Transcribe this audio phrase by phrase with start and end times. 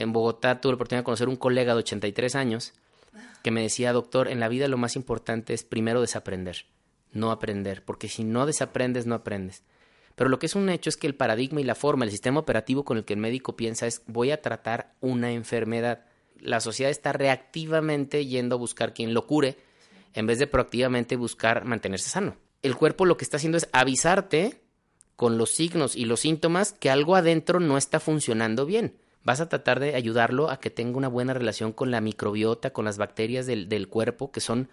[0.00, 2.72] En Bogotá tuve la oportunidad de conocer un colega de 83 años
[3.42, 6.64] que me decía, doctor, en la vida lo más importante es primero desaprender,
[7.12, 9.62] no aprender, porque si no desaprendes, no aprendes.
[10.14, 12.40] Pero lo que es un hecho es que el paradigma y la forma, el sistema
[12.40, 16.06] operativo con el que el médico piensa es voy a tratar una enfermedad.
[16.38, 19.58] La sociedad está reactivamente yendo a buscar quien lo cure
[20.14, 22.36] en vez de proactivamente buscar mantenerse sano.
[22.62, 24.62] El cuerpo lo que está haciendo es avisarte
[25.16, 28.96] con los signos y los síntomas que algo adentro no está funcionando bien.
[29.22, 32.86] Vas a tratar de ayudarlo a que tenga una buena relación con la microbiota, con
[32.86, 34.68] las bacterias del, del cuerpo, que son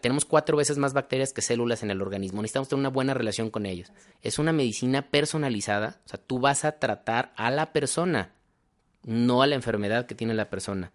[0.00, 2.42] tenemos cuatro veces más bacterias que células en el organismo.
[2.42, 3.90] Necesitamos tener una buena relación con ellos.
[4.20, 6.00] Es una medicina personalizada.
[6.04, 8.32] O sea, tú vas a tratar a la persona,
[9.02, 10.92] no a la enfermedad que tiene la persona.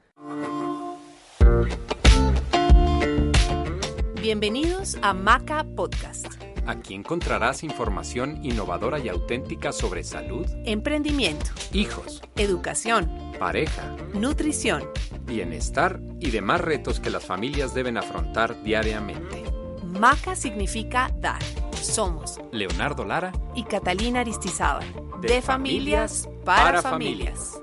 [4.22, 6.28] Bienvenidos a Maca Podcast.
[6.68, 13.10] Aquí encontrarás información innovadora y auténtica sobre salud, Emprendimiento, hijos, educación,
[13.40, 14.84] pareja, nutrición.
[15.24, 19.46] bienestar y demás retos que las familias deben afrontar diariamente.
[19.82, 21.42] Maca significa dar.
[21.82, 24.86] Somos Leonardo Lara, y Catalina Aristizábal.
[25.22, 27.62] De, De familias, familias, para, para familias.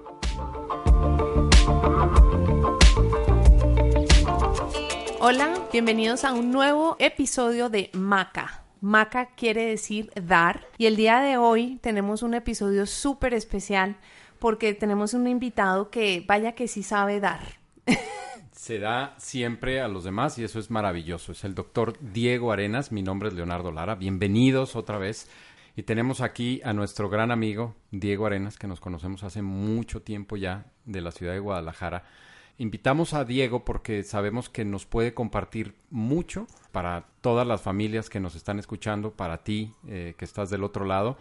[5.21, 8.64] Hola, bienvenidos a un nuevo episodio de Maca.
[8.85, 13.97] Maca quiere decir dar y el día de hoy tenemos un episodio súper especial
[14.39, 17.41] porque tenemos un invitado que vaya que sí sabe dar.
[18.53, 21.33] se da siempre a los demás y eso es maravilloso.
[21.33, 23.95] Es el doctor Diego Arenas, mi nombre es Leonardo Lara.
[23.95, 25.31] Bienvenidos otra vez.
[25.77, 30.37] Y tenemos aquí a nuestro gran amigo Diego Arenas, que nos conocemos hace mucho tiempo
[30.37, 32.05] ya de la ciudad de Guadalajara.
[32.59, 38.21] Invitamos a Diego porque sabemos que nos puede compartir mucho para todas las familias que
[38.21, 41.17] nos están escuchando, para ti eh, que estás del otro lado.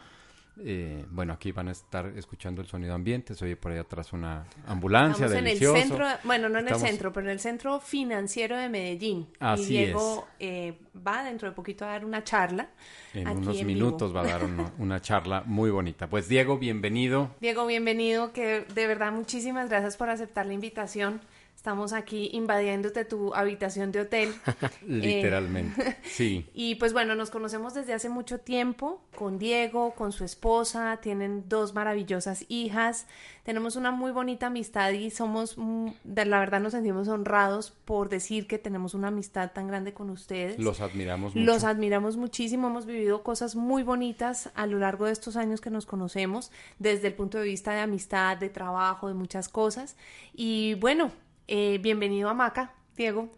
[0.64, 4.14] Eh, bueno, aquí van a estar escuchando el sonido ambiente, se oye por ahí atrás
[4.14, 7.40] una ambulancia Estamos en el centro, bueno, no en Estamos- el centro, pero en el
[7.40, 9.28] centro financiero de Medellín.
[9.40, 12.70] Así y Diego eh, va dentro de poquito a dar una charla.
[13.16, 14.22] En aquí unos en minutos vivo.
[14.24, 16.08] va a dar una, una charla muy bonita.
[16.08, 17.32] Pues Diego, bienvenido.
[17.42, 21.20] Diego, bienvenido, que de verdad muchísimas gracias por aceptar la invitación.
[21.64, 24.36] Estamos aquí invadiéndote tu habitación de hotel.
[24.86, 25.96] Literalmente.
[26.04, 26.46] Sí.
[26.54, 31.46] Y pues bueno, nos conocemos desde hace mucho tiempo con Diego, con su esposa, tienen
[31.48, 33.08] dos maravillosas hijas,
[33.44, 38.46] tenemos una muy bonita amistad y somos, mm, la verdad nos sentimos honrados por decir
[38.46, 40.60] que tenemos una amistad tan grande con ustedes.
[40.60, 41.46] Los admiramos mucho.
[41.46, 45.70] Los admiramos muchísimo, hemos vivido cosas muy bonitas a lo largo de estos años que
[45.70, 49.96] nos conocemos, desde el punto de vista de amistad, de trabajo, de muchas cosas.
[50.36, 51.12] Y bueno,
[51.48, 53.30] eh, bienvenido a Maca, Diego.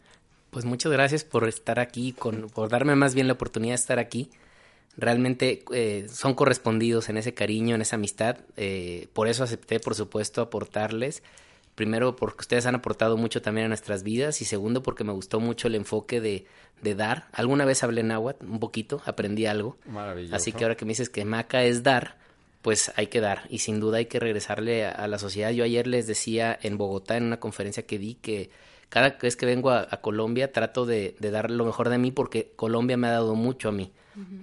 [0.51, 3.99] Pues muchas gracias por estar aquí, con, por darme más bien la oportunidad de estar
[3.99, 4.29] aquí.
[4.97, 8.37] Realmente eh, son correspondidos en ese cariño, en esa amistad.
[8.55, 11.23] eh, por eso acepté, por supuesto, aportarles.
[11.75, 14.41] Primero, porque ustedes han aportado mucho también a nuestras vidas.
[14.41, 16.45] Y segundo, porque me gustó mucho el enfoque de,
[16.81, 17.27] de dar.
[17.33, 19.77] Alguna vez hablé náhuatl, un poquito, aprendí algo.
[19.85, 20.33] Maravilloso.
[20.33, 22.17] Así que ahora que me dices que Maca es dar,
[22.65, 23.43] pues hay que dar.
[23.51, 25.51] Y sin duda hay que regresarle a, a la sociedad.
[25.51, 28.49] Yo ayer les decía en Bogotá, en una conferencia que di, que
[28.89, 32.09] cada vez que vengo a, a Colombia trato de, de dar lo mejor de mí
[32.09, 33.91] porque Colombia me ha dado mucho a mí.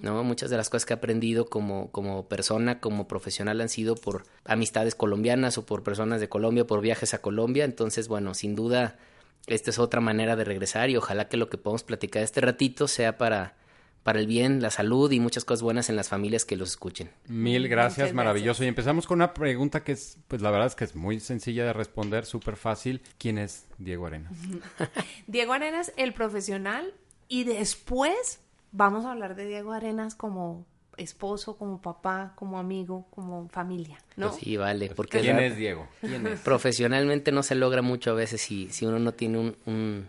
[0.01, 0.23] ¿no?
[0.23, 4.23] Muchas de las cosas que he aprendido como, como persona, como profesional, han sido por
[4.45, 7.65] amistades colombianas o por personas de Colombia, por viajes a Colombia.
[7.65, 8.99] Entonces, bueno, sin duda,
[9.47, 12.87] esta es otra manera de regresar y ojalá que lo que podamos platicar este ratito
[12.87, 13.57] sea para,
[14.03, 17.09] para el bien, la salud y muchas cosas buenas en las familias que los escuchen.
[17.27, 18.63] Mil gracias, Muchas maravilloso.
[18.63, 21.63] Y empezamos con una pregunta que es, pues la verdad es que es muy sencilla
[21.65, 23.01] de responder, súper fácil.
[23.17, 24.33] ¿Quién es Diego Arenas?
[25.27, 26.93] Diego Arenas, el profesional,
[27.27, 28.39] y después
[28.71, 30.65] vamos a hablar de Diego Arenas como
[30.97, 34.29] esposo, como papá, como amigo, como familia, ¿no?
[34.29, 35.87] Pues sí, vale, porque ¿Quién la- es Diego?
[36.01, 36.39] ¿Quién es?
[36.43, 40.07] profesionalmente no se logra mucho a veces si, si uno no tiene un, un,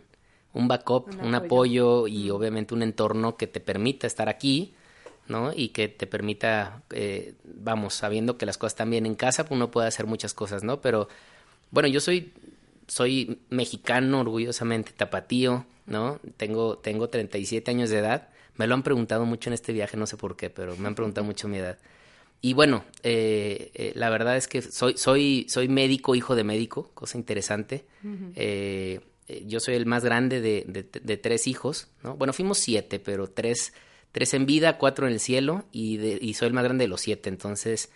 [0.55, 2.05] un backup, Un un, apoyo.
[2.05, 4.75] apoyo y obviamente un entorno que te permita estar aquí,
[5.29, 5.53] ¿no?
[5.55, 9.71] Y que te permita, eh, vamos, sabiendo que las cosas están bien en casa, uno
[9.71, 10.81] puede hacer muchas cosas, ¿no?
[10.81, 11.09] Pero
[11.71, 12.33] bueno, yo soy,
[12.87, 16.21] soy mexicano, orgullosamente tapatío, ¿no?
[16.37, 18.29] Tengo, tengo 37 años de edad.
[18.57, 20.95] Me lo han preguntado mucho en este viaje, no sé por qué, pero me han
[20.95, 21.79] preguntado mucho mi edad.
[22.41, 26.91] Y bueno, eh, eh, la verdad es que soy, soy, soy médico, hijo de médico,
[26.93, 27.87] cosa interesante.
[28.37, 32.17] Eh, eh, yo soy el más grande de, de- de tres hijos, ¿no?
[32.17, 33.73] Bueno, fuimos siete, pero tres,
[34.13, 36.89] tres en vida, cuatro en el cielo, y, de- y soy el más grande de
[36.89, 37.29] los siete.
[37.31, 37.91] Entonces,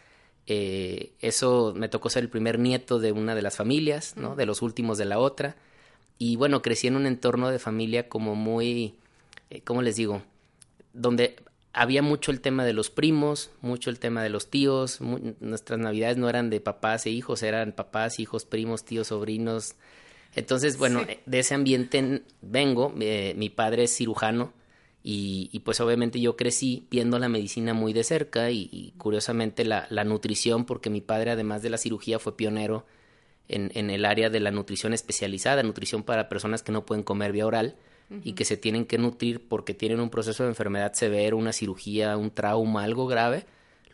[0.46, 4.34] eh, eso me tocó ser el primer nieto de una de las familias, ¿no?
[4.36, 5.56] De los últimos de la otra.
[6.18, 8.94] Y bueno, crecí en un entorno de familia como muy,
[9.50, 10.22] eh, ¿cómo les digo?
[10.92, 11.36] Donde
[11.72, 15.00] había mucho el tema de los primos, mucho el tema de los tíos.
[15.40, 19.74] nuestras navidades no eran de papás e hijos, eran papás, hijos, primos, tíos, sobrinos.
[20.34, 22.94] Entonces, bueno, de ese ambiente vengo.
[23.00, 24.52] Eh, mi padre es cirujano
[25.02, 30.04] y, pues obviamente yo crecí viendo la medicina muy de cerca y, curiosamente la, la,
[30.04, 32.84] nutrición, porque mi padre además de la cirugía fue pionero
[33.48, 37.32] en, en, el área de la nutrición especializada, nutrición para personas que no pueden comer
[37.32, 37.76] vía oral
[38.24, 42.16] y que se tienen que nutrir porque tienen un proceso de enfermedad severo, una cirugía,
[42.16, 43.44] un trauma, algo grave,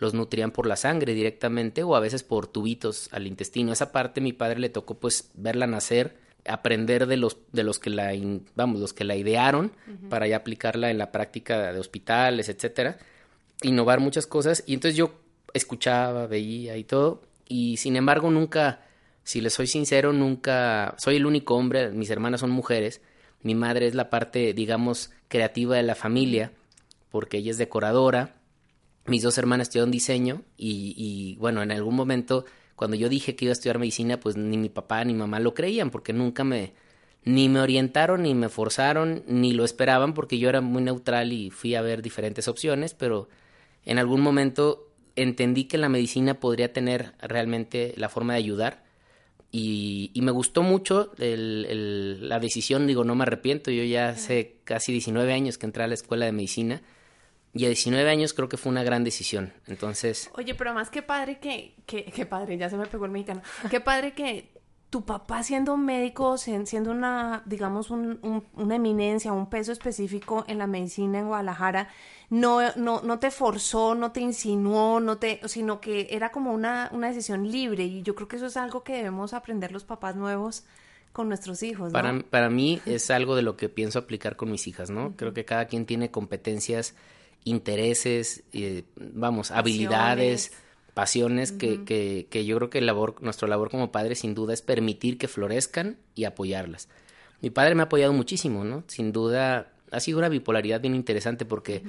[0.05, 3.73] los nutrían por la sangre directamente o a veces por tubitos al intestino.
[3.73, 6.17] Esa parte mi padre le tocó pues verla nacer,
[6.47, 8.13] aprender de los de los que la
[8.55, 9.73] vamos, los que la idearon
[10.09, 12.99] para ya aplicarla en la práctica de hospitales, etcétera,
[13.63, 15.15] innovar muchas cosas y entonces yo
[15.53, 18.83] escuchaba, veía y todo y sin embargo nunca
[19.25, 23.01] si les soy sincero, nunca soy el único hombre, mis hermanas son mujeres
[23.45, 26.53] mi madre es la parte, digamos, creativa de la familia,
[27.11, 28.37] porque ella es decoradora.
[29.07, 33.45] Mis dos hermanas estudiaron diseño y, y, bueno, en algún momento, cuando yo dije que
[33.45, 36.73] iba a estudiar medicina, pues ni mi papá ni mamá lo creían, porque nunca me,
[37.25, 41.51] ni me orientaron, ni me forzaron, ni lo esperaban, porque yo era muy neutral y
[41.51, 43.29] fui a ver diferentes opciones, pero
[43.85, 48.85] en algún momento entendí que la medicina podría tener realmente la forma de ayudar
[49.57, 55.33] y, me gustó mucho la decisión, digo, no me arrepiento, yo ya hace casi 19
[55.33, 56.83] años que entré a la escuela de medicina
[57.55, 60.31] y a 19 años creo que fue una gran decisión, entonces...
[60.35, 63.43] Oye, pero más qué padre que, que, qué padre, ya se me pegó el mexicano,
[63.71, 64.55] qué padre que
[64.95, 71.19] tu papá siendo médico, siendo una, digamos, una eminencia, un peso específico en la medicina
[71.19, 71.89] en Guadalajara,
[72.31, 76.91] no, no, no te forzó, no te insinuó, no te, sino que era como una,
[76.93, 77.83] una decisión libre.
[77.83, 80.65] Y yo creo que eso es algo que debemos aprender los papás nuevos
[81.13, 81.93] con nuestros hijos.
[81.93, 85.15] Para, para mí es algo de lo que pienso aplicar con mis hijas, ¿no?
[85.17, 86.95] Creo que cada quien tiene competencias,
[87.45, 90.53] intereses, eh, vamos, habilidades
[90.95, 91.53] pasiones.
[91.53, 95.19] que, que, que, yo creo que labor, nuestra labor como padre sin duda es permitir
[95.19, 96.89] que florezcan y apoyarlas.
[97.41, 98.85] Mi padre me ha apoyado muchísimo, ¿no?
[98.87, 101.83] Sin duda ha sido una bipolaridad bien interesante porque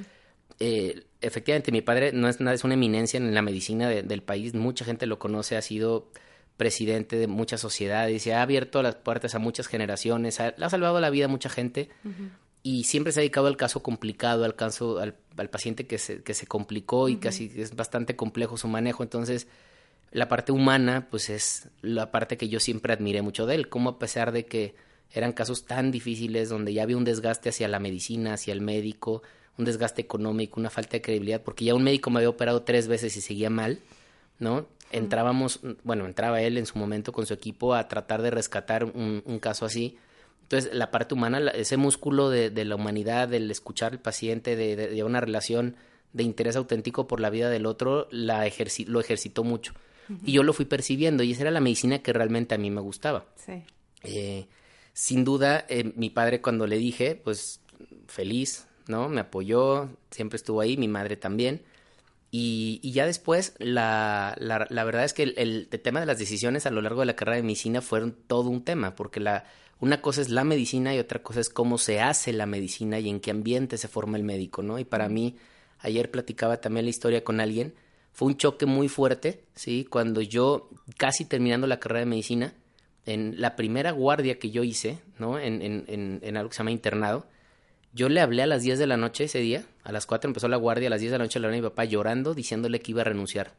[0.59, 4.85] eh, efectivamente mi padre no es, es una eminencia en la medicina del país, mucha
[4.85, 6.09] gente lo conoce, ha sido
[6.57, 10.99] presidente de muchas sociedades y ha abierto las puertas a muchas generaciones, ha, ha salvado
[11.01, 11.89] la vida a mucha gente
[12.65, 15.13] y siempre se ha dedicado al caso complicado, al caso, al,
[15.51, 19.03] paciente que se, que se complicó y casi es bastante complejo su manejo.
[19.03, 19.45] Entonces,
[20.11, 23.91] la parte humana, pues es la parte que yo siempre admiré mucho de él, como
[23.91, 24.73] a pesar de que
[25.11, 29.21] eran casos tan difíciles donde ya había un desgaste hacia la medicina, hacia el médico,
[29.59, 32.87] un desgaste económico, una falta de credibilidad, porque ya un médico me había operado tres
[32.87, 33.77] veces y seguía mal,
[34.39, 34.65] ¿no?
[34.91, 39.21] Entrábamos, bueno, entraba él en su momento con su equipo a tratar de rescatar un,
[39.23, 39.99] un caso así
[40.45, 44.75] entonces, la parte humana, ese músculo de, de la humanidad, del escuchar al paciente, de,
[44.75, 45.75] de, una relación
[46.13, 49.73] de interés auténtico por la vida del otro, la ejerci lo ejercitó mucho.
[50.23, 52.79] Y yo lo fui percibiendo y esa era la medicina que realmente a mí me
[52.79, 53.25] gustaba.
[53.43, 53.63] Sí.
[54.03, 54.45] Eh,
[54.93, 57.59] sin duda, eh, mi padre cuando le dije, pues
[58.05, 59.09] feliz, ¿no?
[59.09, 61.63] Me apoyó, siempre estuvo ahí, mi madre también.
[62.29, 66.19] Y, y ya después, la, la, la, verdad es que el, el, tema de las
[66.19, 69.45] decisiones a lo largo de la carrera de medicina fueron todo un tema, porque la,
[69.79, 73.09] una cosa es la medicina y otra cosa es cómo se hace la medicina y
[73.09, 74.79] en qué ambiente se forma el médico, ¿no?
[74.79, 75.35] Y para mí,
[75.79, 77.73] ayer platicaba también la historia con alguien,
[78.13, 79.85] fue un choque muy fuerte, ¿sí?
[79.89, 82.53] Cuando yo, casi terminando la carrera de medicina,
[83.05, 85.37] en la primera guardia que yo hice, ¿no?
[85.37, 87.27] En, en, en, algo que se llama internado,
[87.93, 90.47] yo le hablé a las 10 de la noche ese día, a las 4 empezó
[90.47, 92.79] la guardia, a las 10 de la noche le hablé a mi papá llorando, diciéndole
[92.79, 93.53] que iba a renunciar.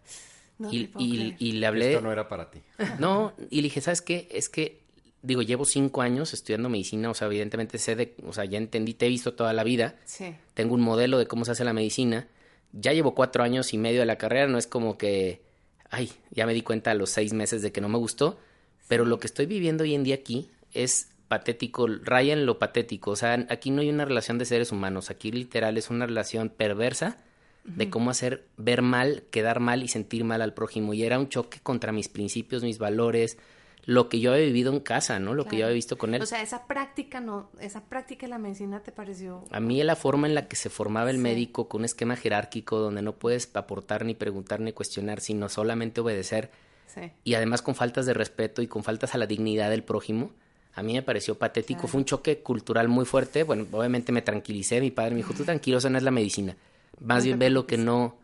[0.70, 1.92] y, y, y, le hablé...
[1.92, 2.62] Esto no era para ti.
[2.98, 4.26] No, y le dije, ¿sabes qué?
[4.30, 4.85] Es que
[5.26, 8.94] digo, llevo cinco años estudiando medicina, o sea, evidentemente sé de, o sea, ya entendí,
[8.94, 10.34] te he visto toda la vida, sí.
[10.54, 12.28] tengo un modelo de cómo se hace la medicina,
[12.72, 15.42] ya llevo cuatro años y medio de la carrera, no es como que,
[15.90, 18.38] ay, ya me di cuenta a los seis meses de que no me gustó,
[18.86, 23.10] pero lo que estoy viviendo hoy en día aquí es patético, raya en lo patético,
[23.10, 26.50] o sea, aquí no hay una relación de seres humanos, aquí literal es una relación
[26.50, 27.18] perversa
[27.64, 31.28] de cómo hacer ver mal, quedar mal y sentir mal al prójimo, y era un
[31.28, 33.38] choque contra mis principios, mis valores,
[33.86, 35.32] lo que yo había vivido en casa, ¿no?
[35.32, 36.20] Lo que yo había visto con él.
[36.20, 39.44] O sea, esa práctica, no, esa práctica de la medicina te pareció.
[39.52, 42.78] A mí la forma en la que se formaba el médico con un esquema jerárquico
[42.78, 46.50] donde no puedes aportar ni preguntar ni cuestionar, sino solamente obedecer.
[46.88, 47.12] Sí.
[47.22, 50.32] Y además con faltas de respeto y con faltas a la dignidad del prójimo.
[50.74, 53.44] A mí me pareció patético, fue un choque cultural muy fuerte.
[53.44, 56.56] Bueno, obviamente me tranquilicé, mi padre me dijo, tú tranquilo, eso no es la medicina.
[57.00, 58.16] Más bien ve lo que no,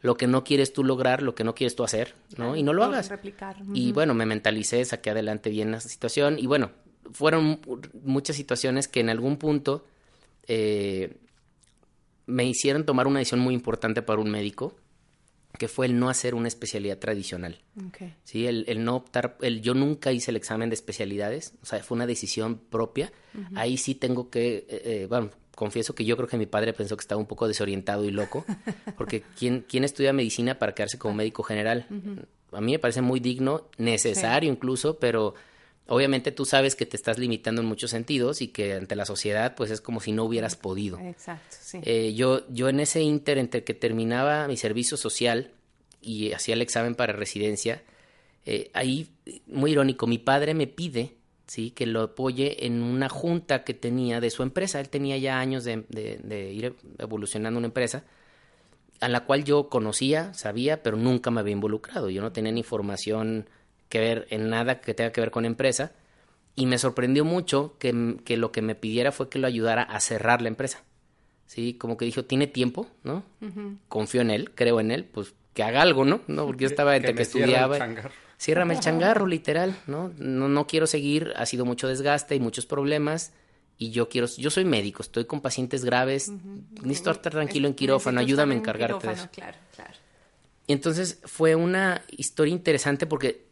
[0.00, 2.56] lo que no quieres tú lograr, lo que no quieres tú hacer, ¿no?
[2.56, 3.10] y no lo hagas.
[3.74, 6.70] Y bueno, me mentalicé, saqué adelante bien esa situación y bueno,
[7.12, 7.60] fueron
[8.02, 9.84] muchas situaciones que en algún punto
[10.46, 11.16] eh,
[12.26, 14.76] me hicieron tomar una decisión muy importante para un médico,
[15.58, 17.60] que fue el no hacer una especialidad tradicional.
[17.88, 18.14] Okay.
[18.24, 21.82] Sí, el, el, no optar, el, yo nunca hice el examen de especialidades, o sea,
[21.82, 23.12] fue una decisión propia.
[23.54, 25.30] Ahí sí tengo que, eh, eh, bueno,
[25.60, 28.46] confieso que yo creo que mi padre pensó que estaba un poco desorientado y loco,
[28.96, 31.86] porque ¿quién, quién estudia medicina para quedarse como médico general?
[32.50, 35.34] A mí me parece muy digno, necesario incluso, pero
[35.86, 39.54] obviamente tú sabes que te estás limitando en muchos sentidos y que ante la sociedad
[39.54, 40.98] pues es como si no hubieras podido.
[40.98, 41.80] Exacto, sí.
[41.82, 45.50] Eh, yo, yo en ese inter entre que terminaba mi servicio social
[46.00, 47.82] y hacía el examen para residencia,
[48.46, 49.10] eh, ahí,
[49.46, 51.19] muy irónico, mi padre me pide
[51.50, 51.72] ¿sí?
[51.72, 54.78] que lo apoye en una junta que tenía de su empresa.
[54.78, 58.04] Él tenía ya años de, de, de ir evolucionando una empresa
[59.00, 62.08] a la cual yo conocía, sabía, pero nunca me había involucrado.
[62.08, 63.48] Yo no tenía ni información
[63.88, 65.90] que ver en nada que tenga que ver con empresa.
[66.54, 69.98] Y me sorprendió mucho que, que, lo que me pidiera fue que lo ayudara a
[69.98, 70.84] cerrar la empresa.
[71.46, 73.24] Sí, como que dijo, tiene tiempo, ¿no?
[73.40, 73.76] Uh -huh.
[73.88, 76.20] Confío en él, creo en él, pues que haga algo, ¿no?
[76.28, 76.46] ¿No?
[76.46, 77.76] Porque yo estaba entre que, que estudiaba.
[77.76, 77.96] El
[78.40, 80.10] Ciérrame el changarro, literal, ¿no?
[80.16, 80.48] ¿no?
[80.48, 83.34] No quiero seguir, ha sido mucho desgaste y muchos problemas.
[83.76, 86.82] Y yo quiero, yo soy médico, estoy con pacientes graves, uh -huh.
[86.82, 89.28] necesito estar tranquilo en quirófano, ayúdame a encargarte de eso.
[89.30, 89.92] Claro, claro.
[90.66, 93.44] Y entonces fue una historia interesante porque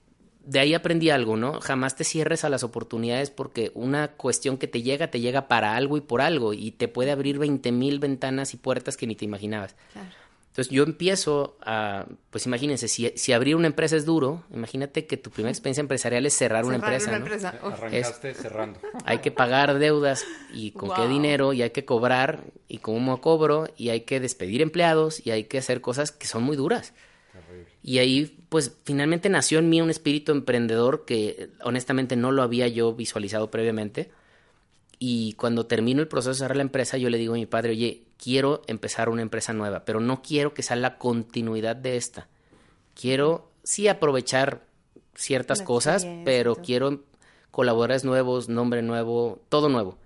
[0.42, 1.60] de ahí aprendí algo, ¿no?
[1.60, 5.76] Jamás te cierres a las oportunidades porque una cuestión que te llega, te llega para
[5.76, 9.16] algo y por algo y te puede abrir 20 mil ventanas y puertas que ni
[9.16, 9.76] te imaginabas.
[9.92, 10.08] Claro.
[10.58, 15.16] Entonces yo empiezo a, pues imagínense, si, si, abrir una empresa es duro, imagínate que
[15.16, 17.10] tu primera experiencia empresarial es cerrar, cerrar una empresa.
[17.10, 17.24] Una ¿no?
[17.26, 17.48] empresa.
[17.62, 18.80] Arrancaste es, cerrando.
[19.04, 20.96] Hay que pagar deudas y con wow.
[20.96, 25.30] qué dinero y hay que cobrar y cómo cobro y hay que despedir empleados y
[25.30, 26.92] hay que hacer cosas que son muy duras.
[27.80, 32.66] Y ahí, pues, finalmente nació en mí un espíritu emprendedor que honestamente no lo había
[32.66, 34.10] yo visualizado previamente.
[34.98, 37.70] Y cuando termino el proceso de cerrar la empresa, yo le digo a mi padre,
[37.70, 42.28] oye, quiero empezar una empresa nueva, pero no quiero que sea la continuidad de esta.
[42.94, 44.66] Quiero sí aprovechar
[45.14, 47.04] ciertas cosas, pero quiero
[47.50, 49.98] colaboradores nuevos, nombre nuevo, todo nuevo.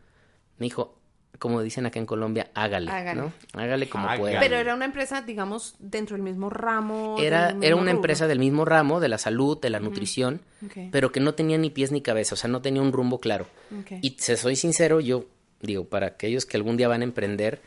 [0.59, 0.99] Me dijo,
[1.39, 3.21] como dicen acá en Colombia, hágale, hágale.
[3.21, 3.33] ¿no?
[3.55, 4.21] Hágale como hágale.
[4.21, 4.41] pueda.
[4.41, 7.17] Pero era una empresa, digamos, dentro del mismo ramo.
[7.19, 7.97] Era, mismo era una rubro.
[7.97, 9.85] empresa del mismo ramo, de la salud, de la uh -huh.
[9.85, 10.89] nutrición, okay.
[10.93, 13.47] pero que no tenía ni pies ni cabeza, o sea, no tenía un rumbo claro.
[13.81, 13.99] Okay.
[14.03, 15.27] Y se soy sincero, yo
[15.61, 17.61] digo, para aquellos que algún día van a emprender,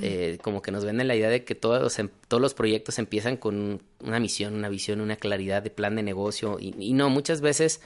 [0.00, 2.98] eh, como que nos venden la idea de que todos los, em, todos los proyectos
[2.98, 7.10] empiezan con una misión, una visión, una claridad de plan de negocio, y, y no,
[7.10, 7.80] muchas veces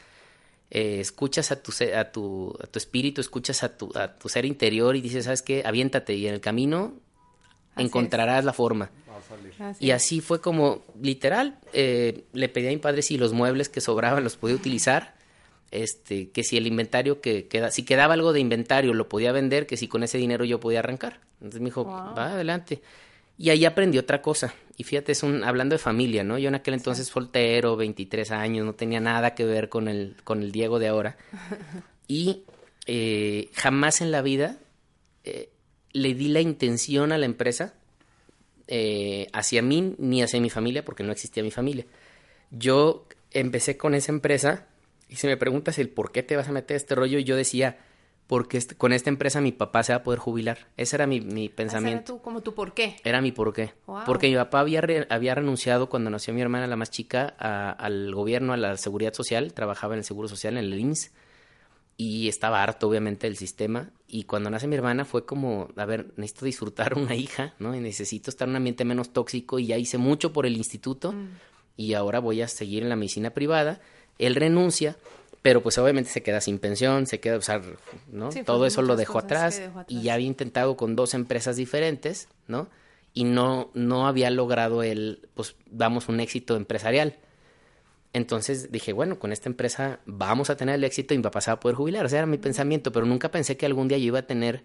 [0.71, 4.45] eh, escuchas a tu, a, tu, a tu espíritu, escuchas a tu, a tu ser
[4.45, 5.63] interior y dices, ¿sabes qué?
[5.65, 6.95] Aviéntate y en el camino
[7.75, 8.45] así encontrarás es.
[8.45, 8.91] la forma.
[9.59, 13.69] Así y así fue como, literal, eh, le pedí a mi padre si los muebles
[13.69, 15.16] que sobraban los podía utilizar,
[15.71, 19.67] este, que si el inventario que queda, si quedaba algo de inventario lo podía vender,
[19.67, 21.21] que si con ese dinero yo podía arrancar.
[21.35, 22.15] Entonces me dijo, wow.
[22.15, 22.83] va adelante.
[23.39, 24.55] Y ahí aprendí otra cosa.
[24.79, 26.39] Y fíjate, es un, hablando de familia, ¿no?
[26.39, 27.13] Yo en aquel entonces sí.
[27.13, 31.17] soltero, 23 años, no tenía nada que ver con el, con el Diego de ahora.
[32.09, 32.45] Y
[32.87, 34.59] eh, jamás en la vida
[35.25, 35.51] eh,
[35.93, 37.75] le di la intención a la empresa
[38.69, 41.85] eh, hacia mí ni hacia mi familia, porque no existía mi familia.
[42.53, 44.69] Yo empecé con esa empresa
[45.09, 47.37] y si me preguntas el por qué te vas a meter a este rollo, yo
[47.37, 47.79] decía,
[48.27, 50.67] porque este, con esta empresa mi papá se va a poder jubilar.
[50.77, 51.97] Ese era mi, mi pensamiento.
[51.97, 52.97] Era tu, como tu por qué.
[53.05, 53.75] Era mi por qué.
[53.87, 54.01] Wow.
[54.05, 57.71] Porque mi papá había, re, había renunciado cuando nació mi hermana, la más chica, a,
[57.71, 59.53] al gobierno, a la seguridad social.
[59.55, 61.13] Trabajaba en el Seguro Social, en el IMSS.
[61.99, 63.91] Y estaba harto, obviamente, del sistema.
[64.09, 67.75] Y cuando nace mi hermana fue como, a ver, necesito disfrutar una hija, ¿no?
[67.77, 69.61] Y necesito estar en un ambiente menos tóxico.
[69.61, 71.13] Y ya hice mucho por el instituto.
[71.13, 71.29] Mm.
[71.77, 73.81] Y ahora voy a seguir en la medicina privada.
[74.19, 74.97] Él renuncia
[75.47, 77.63] pero pues obviamente se queda sin pensión, se queda, o sea,
[78.11, 78.33] ¿no?
[78.33, 81.55] Sí, Todo eso lo dejó atrás, dejó atrás, y ya había intentado con dos empresas
[81.55, 82.67] diferentes, ¿no?
[83.15, 87.15] Y no, no había logrado el, pues, vamos, un éxito empresarial.
[88.13, 91.53] Entonces dije, bueno, con esta empresa vamos a tener el éxito y mi papá se
[91.53, 92.05] va a poder jubilar.
[92.05, 94.65] O sea, era mi pensamiento, pero nunca pensé que algún día yo iba a tener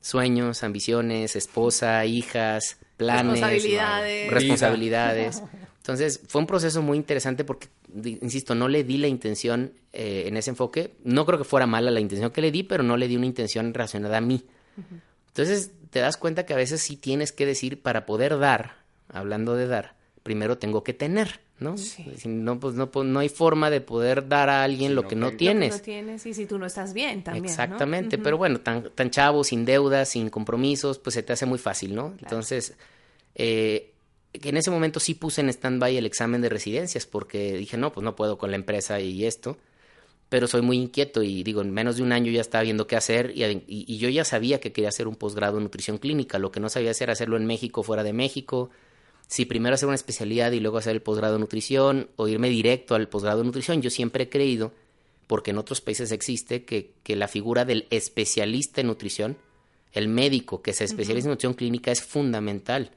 [0.00, 4.30] sueños, ambiciones, esposa, hijas, planes, responsabilidades.
[4.32, 5.42] responsabilidades.
[5.86, 10.36] Entonces fue un proceso muy interesante porque, insisto, no le di la intención eh, en
[10.36, 10.94] ese enfoque.
[11.04, 13.26] No creo que fuera mala la intención que le di, pero no le di una
[13.26, 14.42] intención relacionada a mí.
[14.76, 15.00] Uh -huh.
[15.28, 18.78] Entonces te das cuenta que a veces sí tienes que decir, para poder dar,
[19.08, 21.78] hablando de dar, primero tengo que tener, ¿no?
[21.78, 22.04] Sí.
[22.16, 25.02] Si no, pues no, pues no hay forma de poder dar a alguien Si lo
[25.02, 25.68] no que no tienes.
[25.72, 27.44] Lo que no tienes y si tú no estás bien también.
[27.44, 27.48] ¿no?
[27.48, 31.60] Exactamente, pero bueno, tan, tan chavo, sin deudas, sin compromisos, pues se te hace muy
[31.60, 32.12] fácil, ¿no?
[32.20, 32.74] Entonces,
[33.36, 33.92] eh,
[34.40, 37.92] que en ese momento sí puse en stand-by el examen de residencias porque dije, no,
[37.92, 39.56] pues no puedo con la empresa y esto.
[40.28, 42.96] pero soy muy inquieto y digo, en menos de un año ya estaba viendo qué
[42.96, 46.38] hacer y, y, yo ya sabía que quería hacer un posgrado en nutrición clínica.
[46.38, 48.70] Lo que no sabía hacer hacerlo en México, fuera de México.
[49.28, 52.94] Si primero hacer una especialidad y luego hacer el posgrado de nutrición o irme directo
[52.94, 53.82] al posgrado de nutrición.
[53.82, 54.72] Yo siempre he creído,
[55.26, 59.36] porque en otros países existe, que, que la figura del especialista en nutrición,
[59.92, 62.90] el médico que se especializa en nutrición clínica es fundamental.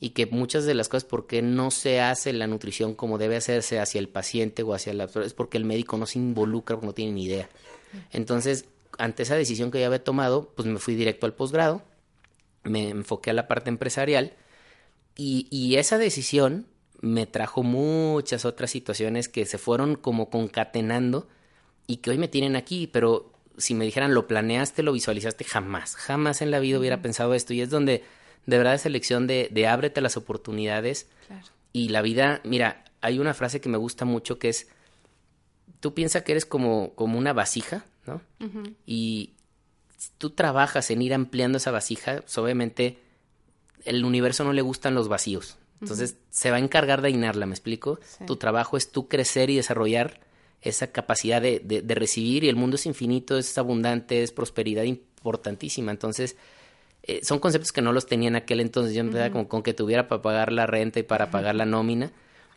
[0.00, 3.78] Y que muchas de las cosas, porque no se hace la nutrición como debe hacerse
[3.78, 6.94] hacia el paciente o hacia la es porque el médico no se involucra, porque no
[6.94, 7.48] tiene ni idea.
[8.10, 8.66] Entonces,
[8.98, 11.82] ante esa decisión que ya había tomado, pues me fui directo al posgrado,
[12.64, 14.32] me enfoqué a la parte empresarial
[15.16, 16.66] y, y esa decisión
[17.00, 21.28] me trajo muchas otras situaciones que se fueron como concatenando
[21.86, 25.96] y que hoy me tienen aquí, pero si me dijeran lo planeaste, lo visualizaste, jamás,
[25.96, 28.04] jamás en la vida hubiera pensado esto y es donde
[28.46, 31.08] de verdad es elección de, de ábrete las oportunidades.
[31.72, 34.68] Y la vida, mira, hay una frase que me gusta mucho que es,
[35.80, 38.20] tú piensas que eres como, como una vasija, ¿no?
[38.84, 39.32] Y
[40.18, 42.98] tú trabajas en ir ampliando esa vasija, pues obviamente
[43.84, 45.58] el universo no le gustan los vacíos.
[45.80, 47.98] Entonces se va a encargar de llenarla, ¿me explico?
[48.26, 50.20] Tu trabajo es tú crecer y desarrollar
[50.60, 54.84] esa capacidad de, de, de, recibir y el mundo es infinito, es abundante, es prosperidad
[54.84, 55.90] importantísima.
[55.90, 56.36] Entonces,
[57.02, 58.94] eh, son conceptos que no los tenía en aquel entonces.
[58.94, 62.12] Yo empecé como con que tuviera para pagar la renta y para pagar la nómina.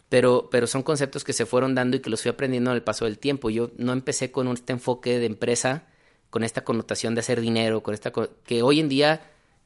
[0.10, 2.84] Pero, pero son conceptos que se fueron dando y que los fui aprendiendo en el
[2.84, 3.50] paso del tiempo.
[3.50, 5.88] Yo no empecé con este enfoque de empresa,
[6.30, 8.12] con esta connotación de hacer dinero, con esta
[8.46, 9.22] que hoy en día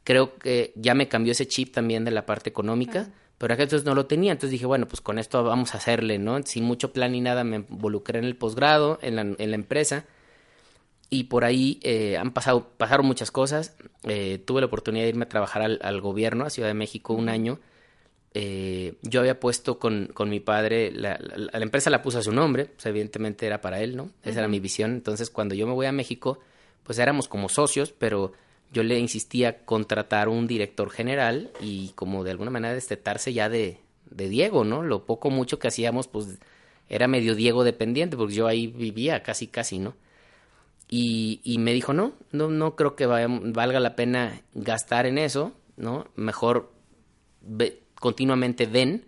[0.06, 3.86] creo que ya me cambió ese chip también de la parte económica, pero aquel entonces
[3.86, 4.32] no lo tenía.
[4.32, 6.42] Entonces dije, bueno, pues con esto vamos a hacerle, ¿no?
[6.44, 10.06] Sin mucho plan ni nada me involucré en el posgrado, en la, en la empresa
[11.10, 13.76] y por ahí eh, han pasado, pasaron muchas cosas.
[14.04, 17.30] Eh, tuve la oportunidad de irme a trabajar al, gobierno, a Ciudad de México, un
[17.30, 17.60] año.
[18.36, 22.32] Eh, yo había puesto con, con mi padre, la, la, empresa la puso a su
[22.32, 24.12] nombre, pues evidentemente era para él, ¿no?
[24.24, 24.92] Esa era mi visión.
[24.92, 26.40] Entonces, cuando yo me voy a México,
[26.84, 28.34] pues éramos como socios, pero
[28.72, 33.80] yo le insistía contratar un director general y como de alguna manera destetarse ya de,
[34.12, 34.84] de Diego, ¿no?
[34.84, 36.38] Lo poco mucho que hacíamos, pues
[36.88, 39.96] era medio Diego dependiente, porque yo ahí vivía casi, casi, ¿no?
[40.90, 45.54] Y, y me dijo, no, no, no creo que valga la pena gastar en eso,
[45.78, 46.08] ¿no?
[46.16, 46.74] Mejor
[47.42, 49.06] ve, continuamente ven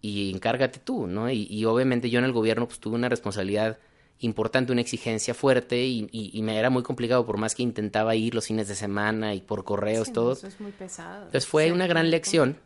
[0.00, 1.30] y encárgate tú, ¿no?
[1.30, 3.78] Y, y, obviamente yo en el gobierno pues tuve una responsabilidad
[4.18, 8.34] importante, una exigencia fuerte y, y, me era muy complicado por más que intentaba ir
[8.34, 10.32] los fines de semana y por correos, todo.
[10.32, 11.26] Eso es muy pesado.
[11.26, 12.56] Entonces fue una gran lección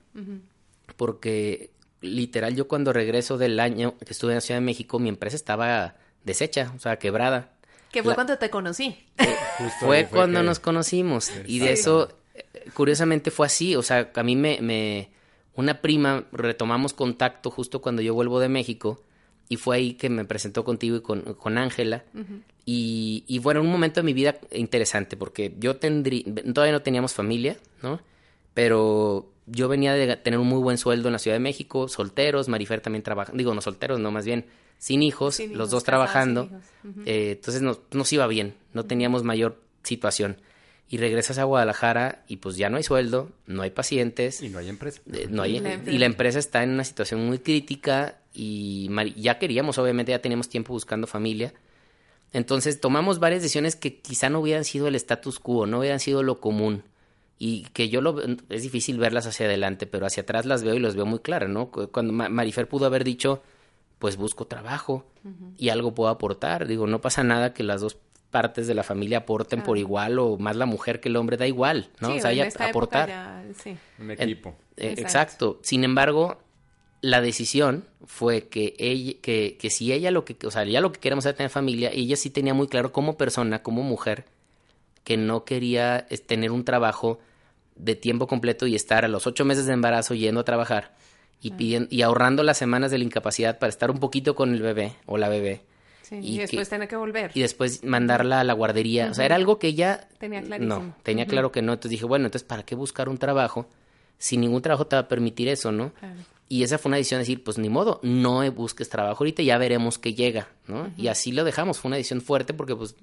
[0.97, 5.09] porque literal yo cuando regreso del año que estuve en la Ciudad de México mi
[5.09, 7.54] empresa estaba deshecha, o sea, quebrada.
[7.95, 8.97] Que fue cuando te conocí.
[9.79, 11.31] fue, cuando nos conocimos.
[11.47, 12.09] Y de eso,
[12.75, 13.77] curiosamente fue así.
[13.77, 15.11] O sea, a mí me, me,
[15.55, 19.01] Una prima, retomamos contacto justo cuando yo vuelvo de México.
[19.49, 22.03] Y fue ahí que me presentó contigo y con Ángela.
[22.67, 25.17] y, y bueno, un momento de mi vida interesante.
[25.17, 26.25] Porque yo tendría...
[26.53, 28.01] Todavía no teníamos familia, ¿no?
[28.55, 31.87] Pero yo venía de tener un muy buen sueldo en la Ciudad de México.
[31.87, 32.49] Solteros.
[32.49, 33.31] Marifer también trabaja.
[33.37, 34.47] Digo, no solteros, no, más bien
[34.79, 36.51] sin hijos, los dos trabajando,
[37.07, 40.37] eh, entonces nos, nos iba bien, no teníamos mayor situación.
[40.89, 44.43] Y regresas a Guadalajara y pues ya no hay sueldo, no hay pacientes.
[44.43, 45.01] Y no hay empresa.
[45.13, 45.57] Eh, no hay,
[45.87, 50.49] y la empresa está en una situación muy crítica y ya queríamos, obviamente ya teníamos
[50.49, 51.55] tiempo buscando familia.
[52.35, 56.23] Entonces tomamos varias decisiones que quizá no hubieran sido el status quo, no hubieran sido
[56.23, 56.83] lo común.
[57.39, 60.81] Y que yo lo es difícil verlas hacia adelante, pero hacia atrás las veo y
[60.81, 61.71] las veo muy claras, ¿no?
[61.71, 63.43] Cuando Marifer pudo haber dicho,
[63.99, 65.07] pues busco trabajo
[65.57, 66.67] y algo puedo aportar.
[66.67, 67.97] Digo, no pasa nada que las dos
[68.31, 71.47] partes de la familia aporten por igual o más la mujer que el hombre da
[71.47, 72.15] igual, ¿no?
[72.15, 72.33] o sea,
[72.69, 73.45] aportar.
[73.99, 74.57] Un equipo.
[74.77, 75.61] Eh, exacto.
[75.63, 76.39] Sin embargo,
[77.01, 80.91] la decisión fue que ella, que, que si ella lo que, o sea, ya lo
[80.91, 84.25] que queremos era tener familia, ella sí tenía muy claro como persona, como mujer,
[85.05, 87.21] que no quería tener un trabajo
[87.77, 90.95] de tiempo completo y estar a los ocho meses de embarazo yendo a trabajar
[91.41, 91.53] y,
[91.95, 95.19] y ahorrando las semanas de la incapacidad para estar un poquito con el bebé o
[95.19, 95.63] la bebé.
[96.11, 97.31] y, después tener que volver.
[97.35, 99.11] Y después mandarla a la guardería.
[99.11, 100.09] O sea, era algo que ella...
[100.19, 100.79] Tenía clarísimo.
[100.79, 101.73] No, tenía claro que no.
[101.73, 103.69] Entonces dije, bueno, entonces, ¿para qué buscar un trabajo
[104.19, 105.93] si ningún trabajo te va a permitir eso, no?
[106.49, 109.59] Y esa fue una decisión de decir, pues ni modo, no busques trabajo ahorita, ya
[109.59, 110.91] veremos qué llega, ¿no?
[110.97, 111.79] Y así lo dejamos.
[111.79, 112.97] Fue una decisión fuerte porque, pues,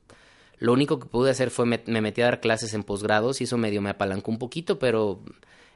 [0.57, 3.45] lo único que pude hacer fue me, me metí a dar clases en posgrados y
[3.45, 5.21] eso medio me apalancó un poquito, pero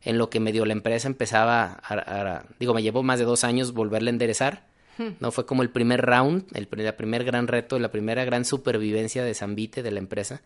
[0.05, 3.43] en lo que me dio la empresa empezaba a, digo, me llevó más de dos
[3.43, 4.67] años volverla a enderezar.
[4.97, 5.09] Hmm.
[5.19, 9.33] No fue como el primer round, el, primer gran reto, la primera gran supervivencia de
[9.33, 10.41] Zambite, de la empresa.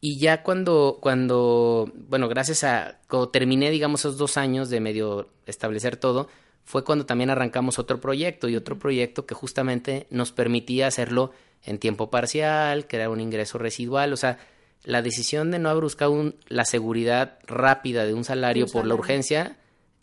[0.00, 5.28] Y ya cuando, cuando, bueno, gracias a, cuando terminé, digamos, esos dos años de medio
[5.46, 6.28] establecer todo,
[6.64, 11.32] fue cuando también arrancamos otro proyecto y otro proyecto que justamente nos permitía hacerlo
[11.64, 14.38] en tiempo parcial, crear un ingreso residual, o sea,
[14.84, 19.56] la decisión de no haber buscado la seguridad rápida de un salario, por la urgencia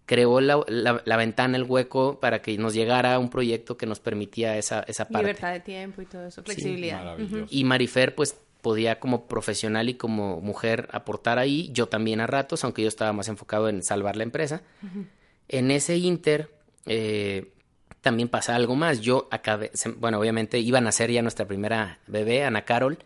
[0.07, 4.57] creó la, la, ventana, el hueco para que nos llegara un proyecto que nos permitía
[4.57, 5.27] esa, esa parte.
[5.27, 7.17] Libertad de tiempo y todo eso, flexibilidad.
[7.49, 12.63] Y Marifer, pues podía como profesional y como mujer aportar ahí, yo también a ratos,
[12.63, 14.61] aunque yo estaba más enfocado en salvar la empresa.
[15.49, 16.51] En ese inter
[16.85, 17.51] eh,
[17.99, 19.01] también pasa algo más.
[19.01, 22.97] Yo acabé, bueno, obviamente iba a nacer ya nuestra primera bebé, Ana Carol,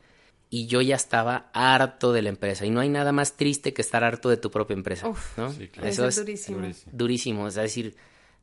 [0.53, 2.65] y yo ya estaba harto de la empresa.
[2.65, 5.09] Y no hay nada más triste que estar harto de tu propia empresa.
[5.37, 5.47] ¿no?
[5.81, 6.67] Eso, es durísimo.
[6.91, 7.47] durísimo.
[7.47, 7.95] Es decir,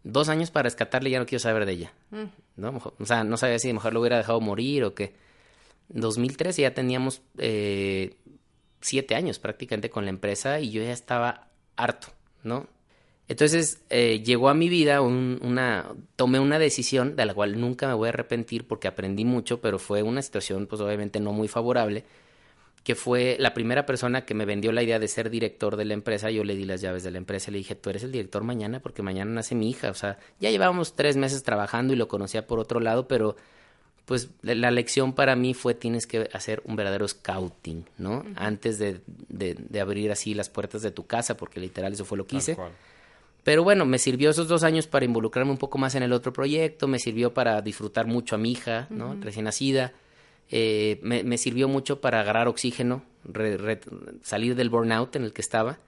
[0.04, 1.92] dos años para rescatarle ya no quiero saber de ella.
[2.10, 2.24] Mm.
[2.56, 2.94] ¿no?
[2.98, 5.14] O sea, no sabía si mejor lo hubiera dejado morir o qué.
[5.90, 8.16] 2013 ya teníamos eh,
[8.80, 12.08] siete años prácticamente con la empresa y yo ya estaba harto,
[12.42, 12.66] ¿no?
[13.28, 15.86] Entonces eh, llegó a mi vida una,
[16.16, 19.78] tomé una decisión de la cual nunca me voy a arrepentir porque aprendí mucho, pero
[19.78, 22.04] fue una situación pues obviamente no muy favorable,
[22.84, 25.92] que fue la primera persona que me vendió la idea de ser director de la
[25.92, 28.12] empresa, yo le di las llaves de la empresa y le dije, tú eres el
[28.12, 31.96] director mañana porque mañana nace mi hija, o sea, ya llevábamos tres meses trabajando y
[31.96, 33.36] lo conocía por otro lado, pero
[34.06, 38.24] pues la lección para mí fue tienes que hacer un verdadero scouting, ¿no?
[38.36, 42.26] Antes de, de, abrir así las puertas de tu casa, porque literal eso fue lo
[42.26, 42.56] que hice.
[43.48, 46.34] Pero bueno, me sirvió esos dos años para involucrarme un poco más en el otro
[46.34, 49.16] proyecto, me sirvió para disfrutar mucho a mi hija, ¿no?
[49.18, 49.94] Recién nacida,
[50.50, 53.04] eh, me, sirvió mucho para agarrar oxígeno,
[54.20, 55.78] salir del burnout en el que estaba.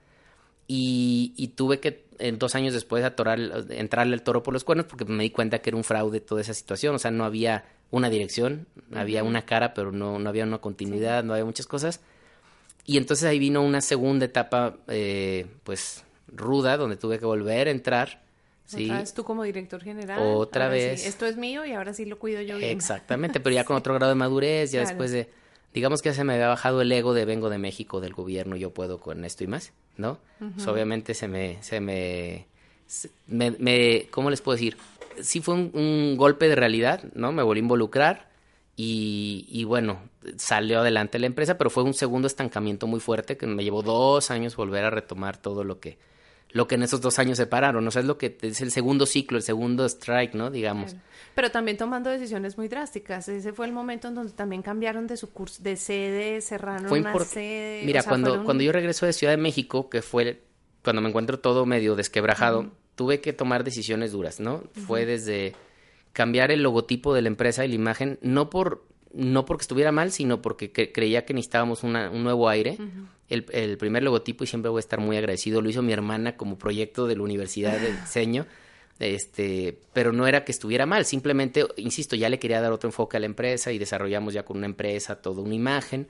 [0.67, 4.87] Y, y tuve que en dos años después atorar, entrarle el toro por los cuernos
[4.87, 7.65] porque me di cuenta que era un fraude toda esa situación, o sea, no había
[7.91, 12.01] una dirección, había una cara, pero no, no había una continuidad, no había muchas cosas.
[12.87, 17.71] Y entonces ahí vino una segunda etapa, eh, pues, ruda, donde tuve que volver a
[17.71, 18.21] entrar.
[18.65, 18.85] ¿sí?
[18.85, 20.19] Otra vez tú como director general.
[20.21, 21.05] Otra vez.
[21.05, 22.69] esto es mío y ahora sí lo cuido yo bien.
[22.71, 25.29] Exactamente, pero ya con otro grado de madurez, ya después de,
[25.73, 28.55] digamos que ya se me había bajado el ego de vengo de México, del gobierno,
[28.55, 30.19] yo puedo con esto y más, ¿no?
[30.39, 32.47] Pues, obviamente se me, se me,
[33.27, 34.77] me, me, ¿cómo les puedo decir?
[35.19, 37.31] sí fue un, golpe de realidad, ¿no?
[37.31, 38.29] Me volví a involucrar
[38.75, 39.99] y, y, bueno,
[40.37, 44.31] salió adelante la empresa, pero fue un segundo estancamiento muy fuerte que me llevó dos
[44.31, 45.97] años volver a retomar todo lo que,
[46.53, 47.87] lo que en esos dos años se pararon.
[47.87, 50.51] O sea, es lo que es el segundo ciclo, el segundo strike, ¿no?
[50.51, 50.95] Digamos.
[51.35, 53.29] Pero también tomando decisiones muy drásticas.
[53.29, 57.19] Ese fue el momento en donde también cambiaron de su curso, de sede, cerraron una
[57.19, 57.83] sede.
[57.85, 60.41] Mira, cuando, cuando yo regreso de Ciudad de México, que fue
[60.83, 64.63] cuando me encuentro todo medio desquebrajado, tuve que tomar decisiones duras, ¿no?
[64.87, 65.53] Fue desde
[66.13, 68.83] cambiar el logotipo de la empresa y la imagen, no por
[69.13, 71.93] no porque estuviera mal, sino porque creía que necesitábamos un
[72.23, 72.77] nuevo aire.
[73.29, 76.57] el, primer logotipo, y siempre voy a estar muy agradecido, lo hizo mi hermana como
[76.57, 78.45] proyecto de la Universidad de Diseño,
[78.99, 83.17] este, pero no era que estuviera mal, simplemente, insisto, ya le quería dar otro enfoque
[83.17, 86.07] a la empresa y desarrollamos ya con una empresa toda una imagen.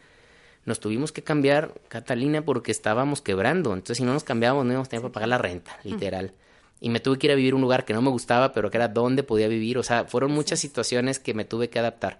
[0.65, 4.87] Nos tuvimos que cambiar, Catalina, porque estábamos quebrando, entonces si no nos cambiábamos no íbamos
[4.87, 6.33] a tener para pagar la renta, literal
[6.81, 8.77] y me tuve que ir a vivir un lugar que no me gustaba, pero que
[8.77, 9.77] era donde podía vivir.
[9.77, 12.19] O sea, fueron muchas situaciones que me tuve que adaptar.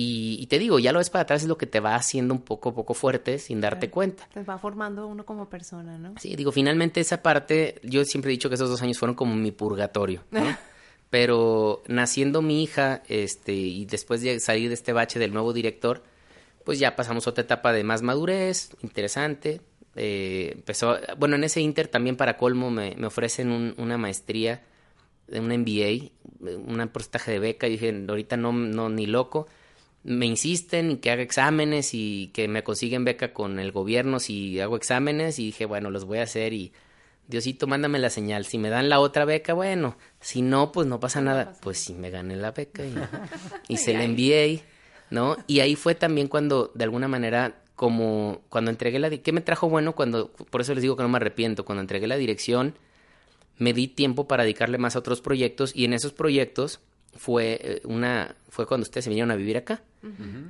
[0.00, 2.42] Y, te digo, ya lo ves para atrás es lo que te va haciendo un
[2.42, 4.28] poco, poco fuerte sin darte cuenta.
[4.32, 6.14] Te va formando uno como persona, ¿no?
[6.20, 9.34] Sí, digo, finalmente esa parte, yo siempre he dicho que esos dos años fueron como
[9.34, 10.56] mi purgatorio, ¿no?
[11.10, 16.04] Pero naciendo mi hija, este, y después de salir de este bache del nuevo director,
[16.64, 19.62] pues ya pasamos otra etapa de más madurez, interesante,
[19.96, 24.62] eh, empezó, bueno, en ese Inter también para colmo me, me ofrecen una maestría,
[25.26, 29.48] de una MBA, un porcentaje de beca, y dije, ahorita no, no, ni loco.
[30.04, 34.60] Me insisten y que haga exámenes y que me consiguen beca con el gobierno si
[34.60, 36.72] hago exámenes y dije, bueno, los voy a hacer y
[37.28, 38.46] Diosito, mándame la señal.
[38.46, 41.52] Si me dan la otra beca, bueno, si no, pues no pasa nada.
[41.60, 42.94] Pues sí, me gané la beca y,
[43.68, 44.62] y se la envié,
[45.10, 45.36] ¿no?
[45.46, 49.10] Y ahí fue también cuando, de alguna manera, como cuando entregué la...
[49.10, 50.32] ¿Qué me trajo bueno cuando...
[50.32, 51.66] Por eso les digo que no me arrepiento.
[51.66, 52.74] Cuando entregué la dirección,
[53.58, 56.80] me di tiempo para dedicarle más a otros proyectos y en esos proyectos
[57.16, 58.34] fue eh, una...
[58.48, 59.82] Fue cuando ustedes se vinieron a vivir acá.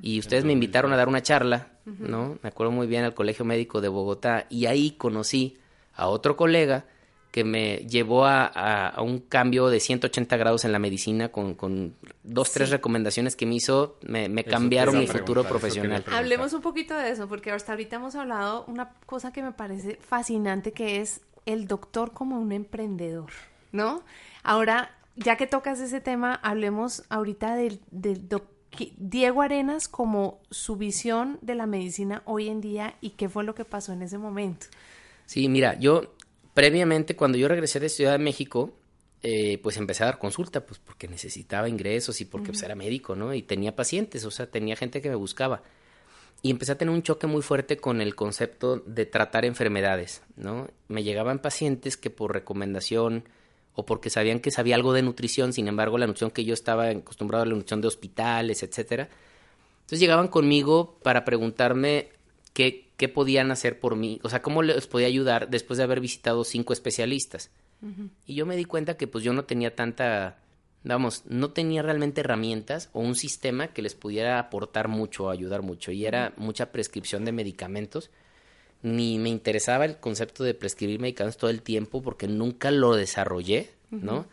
[0.02, 2.38] Y ustedes me invitaron a dar una charla, ¿no?
[2.42, 5.56] Me acuerdo muy bien al Colegio Médico de Bogotá y ahí conocí
[5.94, 6.84] a otro colega
[7.30, 12.52] que me llevó a, un cambio de 180 grados en la medicina con, con dos,
[12.52, 16.04] tres recomendaciones que me hizo, me, cambiaron mi futuro profesional.
[16.10, 19.98] Hablemos un poquito de eso, porque hasta ahorita hemos hablado una cosa que me parece
[20.00, 23.30] fascinante, que es el doctor como un emprendedor,
[23.72, 24.02] ¿no?
[24.42, 28.28] Ahora, ya que tocas ese tema, hablemos ahorita del, del
[28.96, 33.54] Diego Arenas como su visión de la medicina hoy en día y qué fue lo
[33.54, 34.66] que pasó en ese momento.
[35.26, 36.14] Sí, mira, yo
[36.54, 38.72] previamente, cuando yo regresé de Ciudad de México,
[39.22, 43.16] eh, pues empecé a dar consulta, pues porque necesitaba ingresos y porque pues, era médico,
[43.16, 43.34] ¿no?
[43.34, 45.62] Y tenía pacientes, o sea, tenía gente que me buscaba.
[46.40, 50.68] Y empecé a tener un choque muy fuerte con el concepto de tratar enfermedades, ¿no?
[50.86, 53.24] Me llegaban pacientes que por recomendación
[53.78, 56.88] o porque sabían que sabía algo de nutrición, sin embargo, la nutrición que yo estaba
[56.88, 59.08] acostumbrado a la nutrición de hospitales, etcétera.
[59.82, 62.08] Entonces llegaban conmigo para preguntarme
[62.54, 66.00] qué, qué podían hacer por mí, o sea, cómo les podía ayudar después de haber
[66.00, 67.52] visitado cinco especialistas.
[68.26, 70.38] Y yo me di cuenta que pues yo no tenía tanta,
[70.82, 75.62] vamos, no tenía realmente herramientas o un sistema que les pudiera aportar mucho o ayudar
[75.62, 75.92] mucho.
[75.92, 78.10] Y era mucha prescripción de medicamentos.
[78.82, 83.70] Ni me interesaba el concepto de prescribir medicamentos todo el tiempo porque nunca lo desarrollé,
[83.90, 84.26] ¿no?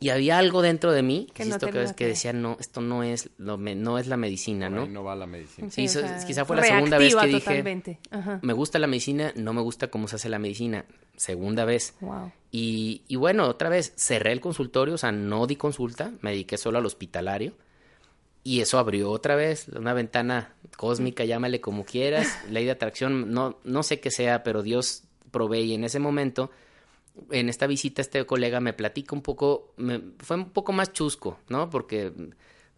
[0.00, 1.44] Y había algo dentro de mí que,
[1.96, 4.86] que, decía, no, esto no es, lo, no es la medicina, ¿no?
[4.86, 5.70] no va la medicina.
[5.70, 5.86] Sí,
[6.26, 7.98] quizá fue la segunda vez que dije,
[8.42, 10.84] me gusta la medicina, no me gusta cómo se hace la medicina.
[11.16, 11.94] Segunda vez.
[12.00, 12.32] Wow.
[12.50, 16.58] Y, y bueno, otra vez cerré el consultorio, o sea, no di consulta, me dediqué
[16.58, 17.54] solo al hospitalario.
[18.42, 23.58] Y eso abrió otra vez una ventana cósmica, llámale como quieras, ley de atracción, no,
[23.64, 25.62] no sé qué sea, pero Dios provee.
[25.62, 26.50] Y en ese momento
[27.30, 31.38] en esta visita este colega me platica un poco, me, fue un poco más chusco,
[31.48, 31.70] ¿no?
[31.70, 32.12] Porque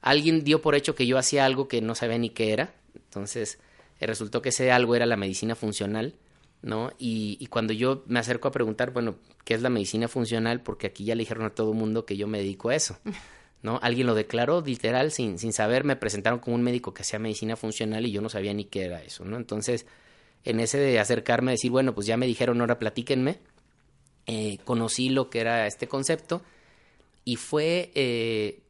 [0.01, 3.59] alguien dio por hecho que yo hacía algo que no sabía ni qué era, entonces
[3.99, 6.17] eh, resultó que ese algo era la medicina funcional,
[6.63, 6.93] ¿no?
[6.99, 10.63] Y, y, cuando yo me acerco a preguntar, bueno, ¿qué es la medicina funcional?
[10.63, 12.99] Porque aquí ya le dijeron a todo el mundo que yo me dedico a eso,
[13.67, 13.81] ¿no?
[13.83, 17.57] Alguien lo declaró literal sin, sin saber, me presentaron como un médico que hacía medicina
[17.57, 19.37] funcional y yo no sabía ni qué era eso, ¿no?
[19.37, 19.87] Entonces,
[20.45, 23.41] en ese de acercarme a decir, bueno, pues ya me dijeron, ahora platíquenme,
[24.27, 26.43] eh, conocí lo que era este concepto
[27.25, 28.61] y fue eh,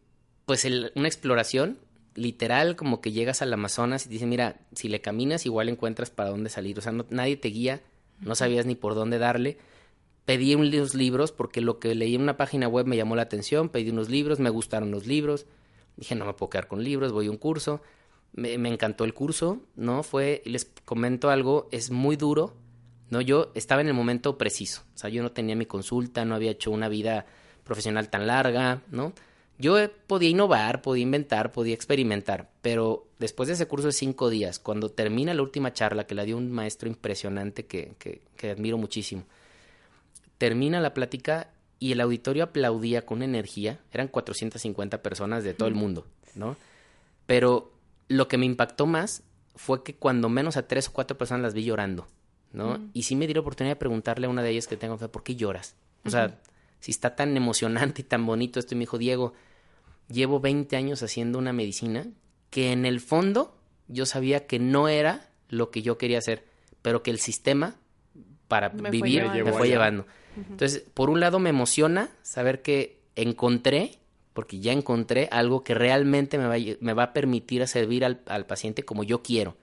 [0.46, 1.78] pues una exploración
[2.14, 6.08] literal como que llegas al Amazonas y te dicen, mira, si le caminas igual encuentras
[6.08, 7.82] para dónde salir, o sea, nadie te guía,
[8.20, 9.58] no sabías ni por dónde darle.
[10.26, 13.68] Pedí unos libros porque lo que leí en una página web me llamó la atención,
[13.68, 15.46] pedí unos libros, me gustaron los libros,
[15.96, 17.80] dije, no me puedo quedar con libros, voy a un curso,
[18.32, 20.02] me, encantó el curso, ¿no?
[20.02, 22.54] Fue, y les comento algo, es muy duro,
[23.08, 23.20] ¿no?
[23.20, 26.50] Yo estaba en el momento preciso, o sea, yo no tenía mi consulta, no había
[26.50, 27.24] hecho una vida
[27.62, 29.12] profesional tan larga, ¿no?
[29.58, 29.76] Yo
[30.08, 34.90] podía innovar, podía inventar, podía experimentar, pero después de ese curso de cinco días, cuando
[34.90, 37.94] termina la última charla que la dio un maestro impresionante que,
[38.36, 39.24] que admiro muchísimo,
[40.38, 45.74] termina la plática y el auditorio aplaudía con energía, eran 450 personas de todo el
[45.74, 46.56] mundo, ¿no?
[47.26, 47.72] Pero
[48.08, 49.22] lo que me impactó más
[49.56, 52.06] fue que cuando menos a tres o cuatro personas las vi llorando.
[52.52, 52.78] ¿no?
[52.94, 55.22] Y sí me di la oportunidad de preguntarle a una de ellas que tengo, ¿por
[55.22, 55.74] qué lloras?
[56.04, 56.40] O sea,
[56.80, 59.34] si está tan emocionante y tan bonito esto, y me dijo, Diego,
[60.08, 62.06] llevo 20 años haciendo una medicina
[62.50, 63.56] que en el fondo
[63.88, 66.46] yo sabía que no era lo que yo quería hacer,
[66.80, 67.76] pero que el sistema
[68.48, 70.06] para vivir me fue llevando.
[70.36, 73.98] Entonces, por un lado me emociona saber que encontré,
[74.34, 78.46] porque ya encontré algo que realmente me va, me va a permitir servir al, al
[78.46, 79.56] paciente como yo quiero.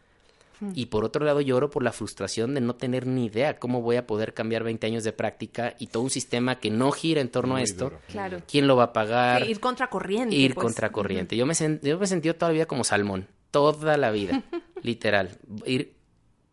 [0.73, 3.97] Y por otro lado lloro por la frustración de no tener ni idea cómo voy
[3.97, 7.29] a poder cambiar 20 años de práctica y todo un sistema que no gira en
[7.29, 7.91] torno a esto.
[8.07, 8.41] Claro.
[8.47, 9.47] ¿Quién lo va a pagar?
[9.47, 10.35] ir contracorriente.
[10.35, 10.63] Ir pues.
[10.63, 11.35] contracorriente.
[11.35, 14.43] Yo me yo me he sentido toda la vida como salmón, toda la vida,
[14.81, 15.92] literal, ir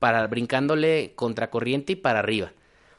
[0.00, 2.52] para brincándole contracorriente y para arriba.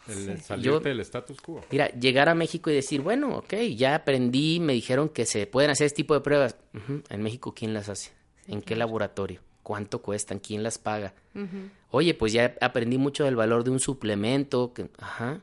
[0.08, 1.62] El salirte del status quo.
[1.70, 5.72] Mira, llegar a México y decir, bueno, ok, ya aprendí, me dijeron que se pueden
[5.72, 6.56] hacer este tipo de pruebas.
[7.10, 8.12] En México, ¿quién las hace?
[8.48, 9.42] ¿En qué laboratorio?
[9.64, 11.14] cuánto cuestan, quién las paga.
[11.92, 15.42] Oye, pues ya aprendí mucho del valor de un suplemento, que, ajá,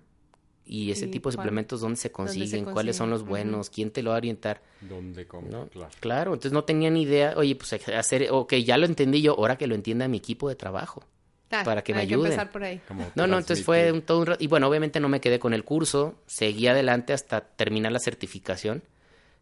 [0.66, 2.66] y ese tipo de suplementos, ¿dónde se consiguen?
[2.66, 3.70] ¿Cuáles son los buenos?
[3.70, 4.60] ¿Quién te lo va a orientar?
[4.82, 5.68] ¿Dónde, cómo?
[5.68, 5.90] Claro.
[6.00, 9.56] claro, entonces no tenía ni idea, oye, pues hacer, ok, ya lo entendí yo, ahora
[9.56, 11.02] que lo entienda mi equipo de trabajo.
[11.48, 12.36] Para que me ayude.
[13.14, 15.64] No, no, entonces fue un, todo un y bueno, obviamente no me quedé con el
[15.64, 18.82] curso, seguí adelante hasta terminar la certificación.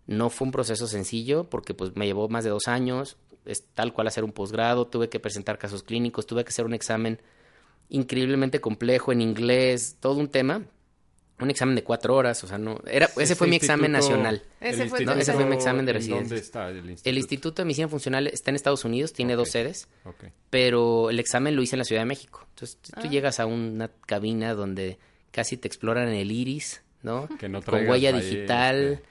[0.07, 3.93] No fue un proceso sencillo porque pues me llevó más de dos años, es tal
[3.93, 7.21] cual hacer un posgrado, tuve que presentar casos clínicos, tuve que hacer un examen
[7.89, 10.63] increíblemente complejo en inglés, todo un tema.
[11.39, 12.81] Un examen de cuatro horas, o sea, no.
[12.87, 14.43] Era, ese fue mi examen nacional.
[14.59, 16.29] Ese fue, ese fue mi examen de residencia.
[16.29, 17.11] ¿Dónde está el instituto?
[17.11, 19.89] El Instituto de Medicina Funcional está en Estados Unidos, tiene dos sedes,
[20.49, 22.47] pero el examen lo hice en la Ciudad de México.
[22.51, 23.09] Entonces, tú ah.
[23.09, 24.99] llegas a una cabina donde
[25.31, 27.29] casi te exploran el iris, ¿no?
[27.67, 29.03] Con huella digital.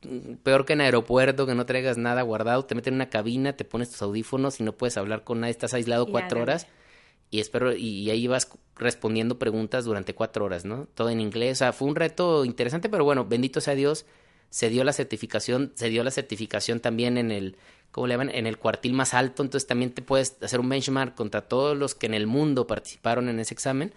[0.00, 3.54] Este, peor que en aeropuerto, que no traigas nada guardado, te meten en una cabina,
[3.54, 6.66] te pones tus audífonos y no puedes hablar con nadie, estás aislado cuatro horas
[7.30, 10.86] y espero y, ahí vas respondiendo preguntas durante cuatro horas, ¿no?
[10.94, 14.06] Todo en inglés, o sea, fue un reto interesante, pero bueno, bendito sea Dios,
[14.50, 17.56] se dio la certificación, se dio la certificación también en el,
[17.90, 18.30] ¿cómo le llaman?
[18.30, 21.94] En el cuartil más alto, entonces también te puedes hacer un benchmark contra todos los
[21.94, 23.92] que en el mundo participaron en ese examen.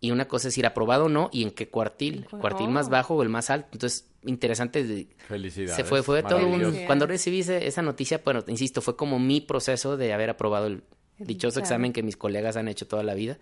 [0.00, 2.90] y una cosa es ir aprobado o no y en qué cuartil, cuartil más Oh.
[2.90, 3.68] bajo o el más alto.
[3.72, 4.84] Entonces, interesante.
[4.84, 5.76] de- Felicidades.
[5.76, 6.84] Se fue, fue todo un...
[6.84, 10.82] Cuando recibí ese- esa noticia, bueno, insisto, fue como mi proceso de haber aprobado El
[11.18, 11.64] dichoso examen.
[11.64, 13.38] examen que mis colegas han hecho toda la vida.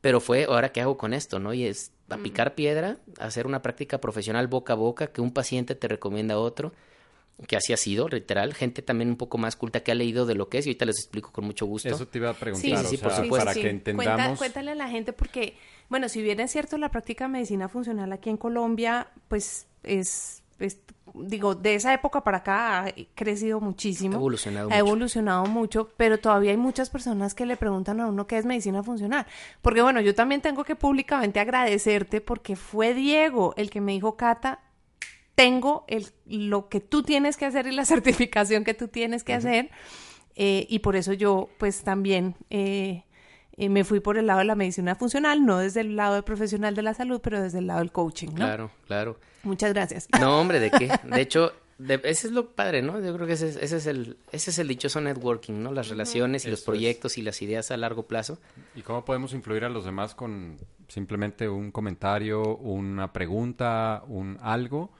[0.00, 1.52] Pero fue, ahora qué hago con esto, ¿no?
[1.54, 5.74] Y es a picar piedra, hacer una práctica profesional boca a boca, que un paciente
[5.74, 6.72] te recomienda a otro,
[7.48, 8.54] que así ha sido, literal.
[8.54, 10.84] Gente también un poco más culta que ha leído de lo que es, y ahorita
[10.84, 11.88] les explico con mucho gusto.
[11.88, 13.44] Eso te iba a Sí, preguntar, sí, sí, o por sea, supuesto.
[13.44, 13.70] para Sí, que sí.
[13.70, 14.16] entendamos.
[14.16, 15.56] Cuenta- cuéntale a la gente porque,
[15.88, 20.42] bueno, si bien es cierto la práctica de medicina funcional aquí en Colombia, pues es,
[20.58, 20.80] es-
[21.14, 24.14] digo, de esa época para acá ha crecido muchísimo.
[24.14, 24.78] Ha evolucionado Ha mucho.
[24.78, 28.82] evolucionado mucho, pero todavía hay muchas personas que le preguntan a uno qué es medicina
[28.82, 29.26] funcional.
[29.62, 34.16] Porque bueno, yo también tengo que públicamente agradecerte porque fue Diego el que me dijo,
[34.16, 34.60] Cata,
[35.34, 37.84] tengo el, lo que tú tienes que hacer y la
[38.34, 39.70] certificación que tú tienes que hacer.
[40.36, 43.04] eh, y por eso yo, pues también eh,
[43.58, 46.22] eh, me fui por el lado de la medicina funcional, no desde el lado de
[46.22, 48.34] profesional de la salud, pero desde el lado del coaching, ¿no?
[48.36, 49.20] Claro, claro.
[49.42, 50.08] Muchas gracias.
[50.20, 50.88] No, hombre, ¿de qué?
[51.04, 53.00] De hecho, de- ese es lo padre, ¿no?
[53.00, 55.72] Yo creo que ese, es- ese es el ese es el dichoso networking, ¿no?
[55.72, 56.64] Las relaciones y los es.
[56.64, 58.38] proyectos y las ideas a largo plazo.
[58.74, 60.56] ¿Y cómo podemos influir a los demás con
[60.88, 64.90] simplemente un comentario, una pregunta, un algo?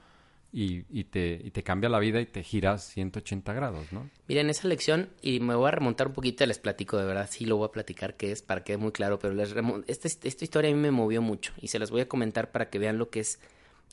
[0.51, 4.09] Y, y te, y te cambia la vida y te giras 180 grados, ¿no?
[4.27, 7.45] Miren, esa lección, y me voy a remontar un poquito, les platico de verdad, sí
[7.45, 9.53] lo voy a platicar qué es, para que quede muy claro, pero les
[9.87, 12.69] esta, esta historia a mí me movió mucho y se las voy a comentar para
[12.71, 13.39] que vean lo que es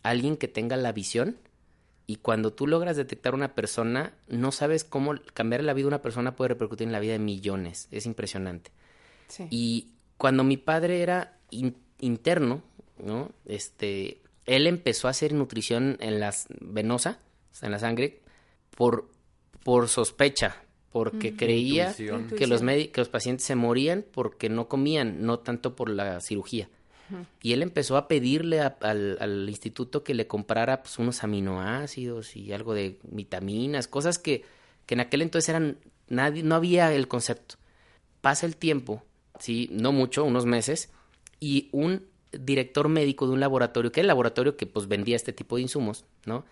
[0.02, 1.36] alguien que tenga la visión
[2.06, 6.02] y cuando tú logras detectar una persona, no sabes cómo cambiar la vida de una
[6.02, 8.70] persona puede repercutir en la vida de millones, es impresionante.
[9.28, 9.46] Sí.
[9.50, 12.62] Y cuando mi padre era in- interno,
[13.04, 13.32] ¿no?
[13.44, 17.18] Este, él empezó a hacer nutrición en las venosa,
[17.52, 18.20] o sea, en la sangre,
[18.76, 19.08] por,
[19.64, 20.56] por sospecha,
[20.92, 22.28] porque creía Intuición.
[22.28, 26.68] que los, que los pacientes se morían porque no comían, no tanto por la cirugía.
[27.40, 32.34] Y él empezó a pedirle a- al, al instituto que le comprara pues, unos aminoácidos
[32.34, 34.44] y algo de vitaminas, cosas que,
[34.86, 35.78] que en aquel entonces eran,
[36.08, 37.56] nadie, no había el concepto.
[38.20, 39.04] Pasa el tiempo,
[39.38, 40.90] sí, no mucho, unos meses,
[41.38, 45.32] y un director médico de un laboratorio, que era el laboratorio que pues vendía este
[45.32, 46.44] tipo de insumos, ¿no?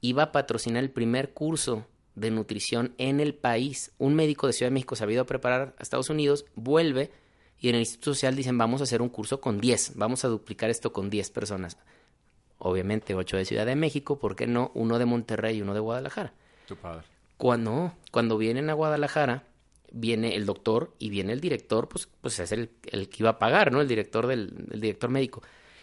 [0.00, 3.92] Iba a patrocinar el primer curso de nutrición en el país.
[3.98, 7.10] Un médico de Ciudad de México se había ido a preparar a Estados Unidos, vuelve
[7.58, 10.28] y en el Instituto Social dicen vamos a hacer un curso con 10, vamos a
[10.28, 11.76] duplicar esto con 10 personas.
[12.58, 14.70] Obviamente 8 de Ciudad de México, ¿por qué no?
[14.74, 16.32] Uno de Monterrey y uno de Guadalajara.
[16.66, 17.06] Tu padre.
[17.36, 19.44] Cuando, cuando vienen a Guadalajara,
[19.92, 23.38] viene el doctor y viene el director, pues, pues es el, el que iba a
[23.38, 23.80] pagar, ¿no?
[23.80, 25.42] El director del el director médico.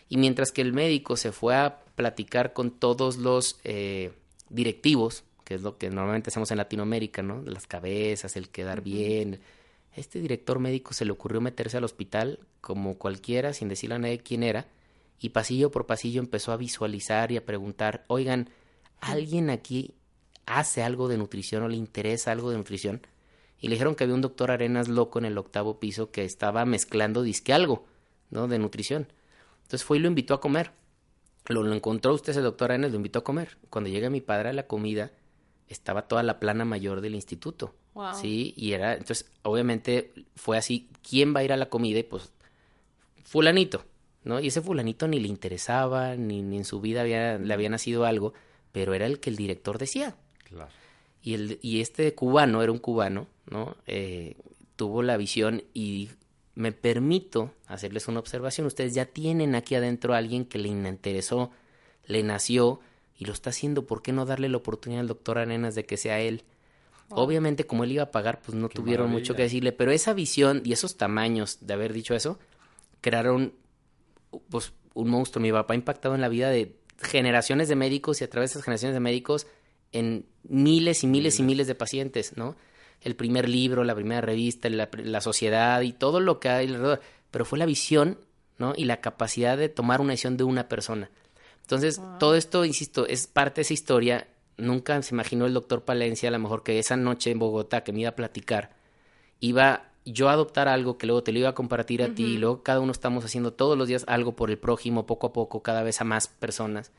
[0.09, 4.11] Y mientras que el médico se fue a platicar con todos los eh,
[4.49, 7.41] directivos, que es lo que normalmente hacemos en Latinoamérica, ¿no?
[7.41, 9.39] Las cabezas, el quedar bien.
[9.95, 14.19] Este director médico se le ocurrió meterse al hospital como cualquiera, sin decirle a nadie
[14.19, 14.67] quién era,
[15.19, 18.49] y pasillo por pasillo empezó a visualizar y a preguntar, oigan,
[18.99, 19.95] ¿alguien aquí
[20.45, 23.01] hace algo de nutrición o le interesa algo de nutrición?
[23.59, 26.65] Y le dijeron que había un doctor Arenas loco en el octavo piso que estaba
[26.65, 27.85] mezclando disque algo,
[28.29, 28.47] ¿no?
[28.47, 29.11] De nutrición.
[29.63, 30.71] Entonces fue y lo invitó a comer.
[31.47, 33.57] Lo, lo encontró usted ese doctor Arenas, lo invitó a comer.
[33.69, 35.11] Cuando llega mi padre a la comida,
[35.67, 37.73] estaba toda la plana mayor del instituto.
[37.93, 38.13] Wow.
[38.13, 41.99] Sí, y era, entonces, obviamente fue así, ¿quién va a ir a la comida?
[41.99, 42.31] Y pues,
[43.23, 43.83] fulanito,
[44.23, 44.39] ¿no?
[44.39, 48.05] Y ese fulanito ni le interesaba, ni, ni en su vida había, le había nacido
[48.05, 48.33] algo,
[48.71, 50.15] pero era el que el director decía.
[50.43, 50.69] Claro.
[51.21, 53.75] Y, el, y este cubano, era un cubano, ¿no?
[53.85, 54.35] Eh,
[54.75, 56.09] tuvo la visión y
[56.55, 58.65] me permito hacerles una observación.
[58.67, 61.51] Ustedes ya tienen aquí adentro a alguien que le interesó,
[62.05, 62.79] le nació
[63.17, 63.85] y lo está haciendo.
[63.85, 66.43] ¿Por qué no darle la oportunidad al doctor Arenas de que sea él?
[67.09, 70.13] Obviamente, como él iba a pagar, pues no Qué tuvieron mucho que decirle, pero esa
[70.13, 72.37] visión y esos tamaños de haber dicho eso
[73.01, 73.53] crearon
[74.49, 75.41] pues un monstruo.
[75.41, 78.53] Mi papá ha impactado en la vida de generaciones de médicos y a través de
[78.53, 79.47] esas generaciones de médicos
[79.91, 82.55] en miles y miles y miles de pacientes, ¿no?
[83.01, 87.01] El primer libro, la primera revista, la, la sociedad y todo lo que hay alrededor.
[87.31, 88.19] Pero fue la visión,
[88.57, 88.73] ¿no?
[88.75, 91.11] Y la capacidad de tomar una decisión de una persona.
[91.61, 94.27] Entonces, todo esto, insisto, es parte de esa historia.
[94.55, 97.91] Nunca se imaginó el doctor Palencia, a lo mejor que esa noche en Bogotá que
[97.91, 98.73] me iba a platicar,
[99.41, 102.37] iba yo a adoptar algo que luego te lo iba a compartir a ti y
[102.37, 105.61] luego cada uno estamos haciendo todos los días algo por el prójimo, poco a poco,
[105.61, 106.91] cada vez a más personas.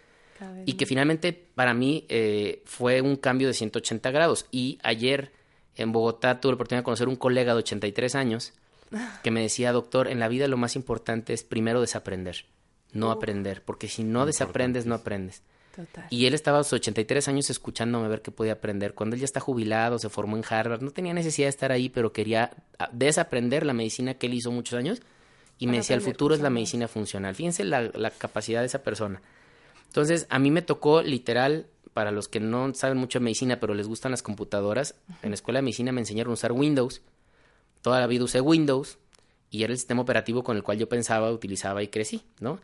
[0.65, 4.47] Y que finalmente para mí eh, fue un cambio de 180 grados.
[4.51, 5.33] Y ayer
[5.77, 8.53] en Bogotá tuve la oportunidad de conocer un colega de 83 años
[9.23, 12.47] que me decía, doctor, en la vida lo más importante es primero desaprender,
[12.93, 15.43] no aprender, porque si no desaprendes, no aprendes.
[15.75, 16.07] Total.
[16.11, 18.95] Y él estaba a sus 83 años escuchándome a ver qué podía aprender.
[18.95, 21.89] Cuando él ya está jubilado, se formó en Harvard, no tenía necesidad de estar ahí,
[21.89, 22.51] pero quería
[22.81, 25.01] ah, desaprender la medicina que él hizo muchos años
[25.59, 26.55] y me decía, el futuro es la cosas nuevas".
[26.55, 27.35] medicina funcional.
[27.35, 29.21] Fíjense la, la capacidad de esa persona.
[29.89, 33.75] Entonces, a mí me tocó literal, para los que no saben mucho de medicina, pero
[33.75, 37.03] les gustan las computadoras, en la escuela de medicina me enseñaron a usar Windows.
[37.83, 38.99] Toda la vida usé Windows
[39.51, 42.61] y era el sistema operativo con el cual yo pensaba, utilizaba y crecí, ¿no?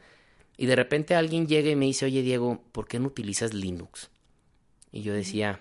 [0.56, 4.10] Y de repente alguien llega y me dice, oye Diego, ¿por qué no utilizas Linux?
[4.92, 5.58] Y yo decía,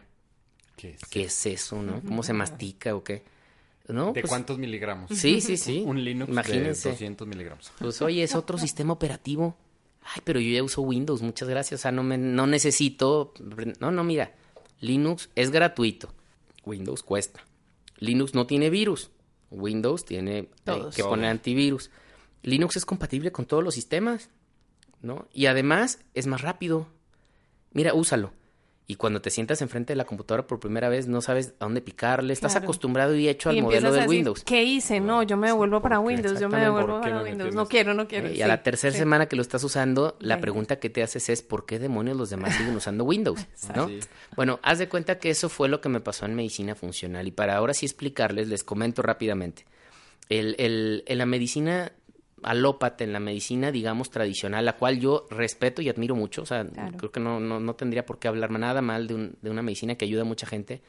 [0.75, 1.05] ¿Qué es?
[1.05, 2.01] ¿qué es eso, no?
[2.01, 3.23] ¿Cómo se mastica o qué?
[3.87, 4.13] ¿No?
[4.13, 5.09] ¿De Pues, cuántos miligramos?
[5.17, 5.83] Sí, sí, sí.
[5.85, 6.89] Un Linux Imagínense.
[6.89, 7.71] de 200 miligramos.
[7.79, 9.55] Pues oye, es otro sistema operativo.
[10.03, 11.81] Ay, pero yo ya uso Windows, muchas gracias.
[11.81, 13.33] O sea, no, me, no necesito.
[13.79, 14.33] No, no, mira.
[14.79, 16.13] Linux es gratuito.
[16.65, 17.45] Windows cuesta.
[17.97, 19.11] Linux no tiene virus.
[19.49, 20.49] Windows tiene
[20.95, 21.89] que poner antivirus.
[22.41, 24.29] Linux es compatible con todos los sistemas,
[25.01, 25.27] ¿no?
[25.31, 26.87] Y además es más rápido.
[27.71, 28.33] Mira, úsalo.
[28.85, 31.79] Y cuando te sientas enfrente de la computadora por primera vez, no sabes a dónde
[31.81, 32.33] picarle.
[32.33, 32.65] Estás Claro.
[32.65, 34.43] acostumbrado y hecho al y modelo de decir, Windows.
[34.43, 34.99] ¿qué hice?
[34.99, 36.01] No, yo me devuelvo para.
[36.01, 37.55] Windows, yo me devuelvo ¿Por qué para me Windows.
[37.55, 38.29] No quiero, no quiero.
[38.29, 38.99] Y sí, a la tercera sí.
[38.99, 42.29] semana que lo estás usando, la pregunta que te haces es ¿por qué demonios los
[42.29, 43.39] demás siguen usando Windows?
[43.75, 43.89] ¿no?
[44.35, 47.25] Bueno, haz de cuenta que eso fue lo que me pasó en medicina funcional.
[47.25, 49.65] Y para ahora sí explicarles, les comento rápidamente.
[50.27, 51.93] El, el- en la medicina
[52.43, 56.65] alópata, en la medicina, digamos, tradicional, la cual yo respeto y admiro mucho, o sea,
[56.65, 56.97] Claro.
[56.97, 59.61] creo que no, no, no tendría por qué hablar nada mal de, un- de una
[59.61, 60.81] medicina que ayuda a mucha gente.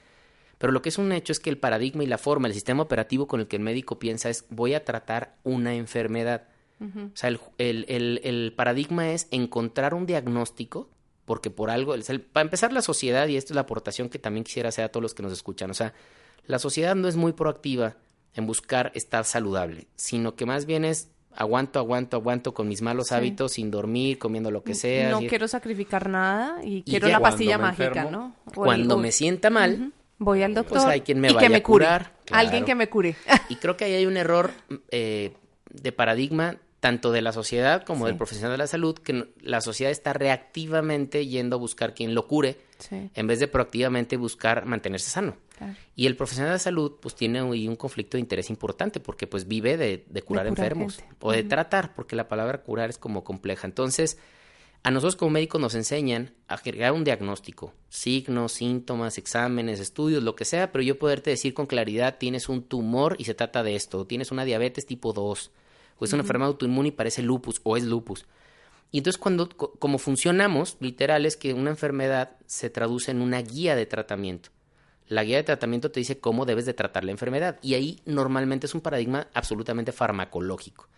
[0.58, 2.82] Pero lo que es un hecho es que el paradigma y la forma, el sistema
[2.82, 6.44] operativo con el que el médico piensa es voy a tratar una enfermedad.
[6.80, 10.90] O sea, el, el- el- el paradigma es encontrar un diagnóstico,
[11.24, 11.94] porque por algo,
[12.32, 15.02] para empezar la sociedad, y esto es la aportación que también quisiera hacer a todos
[15.02, 15.94] los que nos escuchan, o sea,
[16.46, 17.96] la sociedad no es muy proactiva
[18.34, 23.08] en buscar estar saludable, sino que más bien es aguanto, aguanto, aguanto con mis malos
[23.08, 23.14] Sí.
[23.14, 25.10] hábitos, sin dormir, comiendo lo que sea.
[25.10, 28.36] No quiero sacrificar nada y quiero la pastilla mágica, enfermo, ¿no?
[28.46, 29.92] O el- Cuando o- me sienta mal.
[30.18, 31.84] Voy al doctor Pues hay quien me y que vaya me a cure.
[31.86, 32.40] curar, claro.
[32.46, 33.16] Alguien que me cure.
[33.48, 34.52] Y creo que ahí hay un error
[34.90, 35.32] eh,
[35.70, 38.10] de paradigma tanto de la sociedad como Sí.
[38.10, 42.26] del profesional de la salud, que la sociedad está reactivamente yendo a buscar quien lo
[42.26, 45.38] cure Sí, en vez de proactivamente buscar mantenerse sano.
[45.56, 45.74] claro.
[45.96, 49.48] Y el profesional de la salud pues tiene un conflicto de interés importante porque pues
[49.48, 51.14] vive de, de curar curar enfermos gente.
[51.20, 53.66] o de tratar, porque la palabra curar es como compleja.
[53.66, 54.18] Entonces,
[54.82, 60.34] a nosotros como médicos nos enseñan a generar un diagnóstico, signos, síntomas, exámenes, estudios, lo
[60.36, 63.74] que sea, pero yo poderte decir con claridad, tienes un tumor y se trata de
[63.76, 65.50] esto, tienes una diabetes tipo 2,
[65.98, 68.26] o es una enfermedad autoinmune y parece lupus, o es lupus.
[68.90, 73.42] Y entonces cuando, co- como funcionamos, literal es que una enfermedad se traduce en una
[73.42, 74.50] guía de tratamiento.
[75.08, 77.58] La guía de tratamiento te dice cómo debes de tratar la enfermedad.
[77.60, 80.88] Y ahí normalmente es un paradigma absolutamente farmacológico.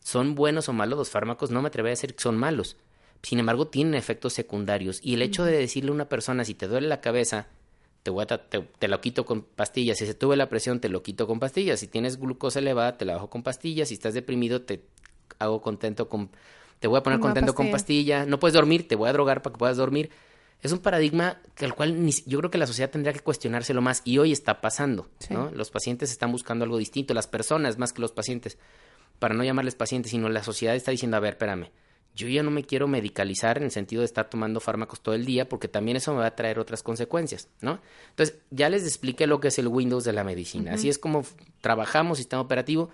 [0.00, 1.50] ¿Son buenos o malos los fármacos?
[1.50, 2.76] No me atrevería a decir que son malos.
[3.22, 5.00] Sin embargo, tienen efectos secundarios.
[5.02, 7.48] Y el hecho de decirle a una persona, si te duele la cabeza,
[8.02, 9.98] te, voy a te, te lo quito con pastillas.
[9.98, 11.80] Si se tuve la presión, te lo quito con pastillas.
[11.80, 13.88] Si tienes glucosa elevada, te la bajo con pastillas.
[13.88, 14.82] Si estás deprimido, te
[15.38, 16.30] hago contento con...
[16.80, 18.24] Te voy a poner Una contento con pastilla.
[18.24, 20.10] No puedes dormir, te voy a drogar para que puedas dormir.
[20.62, 23.80] Es un paradigma que al cual ni yo creo que la sociedad tendría que cuestionárselo
[23.80, 25.32] más y hoy está pasando, Sí.
[25.32, 25.50] ¿no?
[25.52, 28.58] Los pacientes están buscando algo distinto, las personas más que los pacientes,
[29.20, 31.70] para no llamarles pacientes, sino la sociedad está diciendo, a ver, espérame,
[32.18, 35.24] yo ya no me quiero medicalizar en el sentido de estar tomando fármacos todo el
[35.24, 37.78] día porque también eso me va a traer otras consecuencias, ¿no?
[38.10, 40.74] Entonces, ya les expliqué lo que es el Windows de la medicina.
[40.74, 41.24] Así es como
[41.60, 42.90] trabajamos sistema operativo.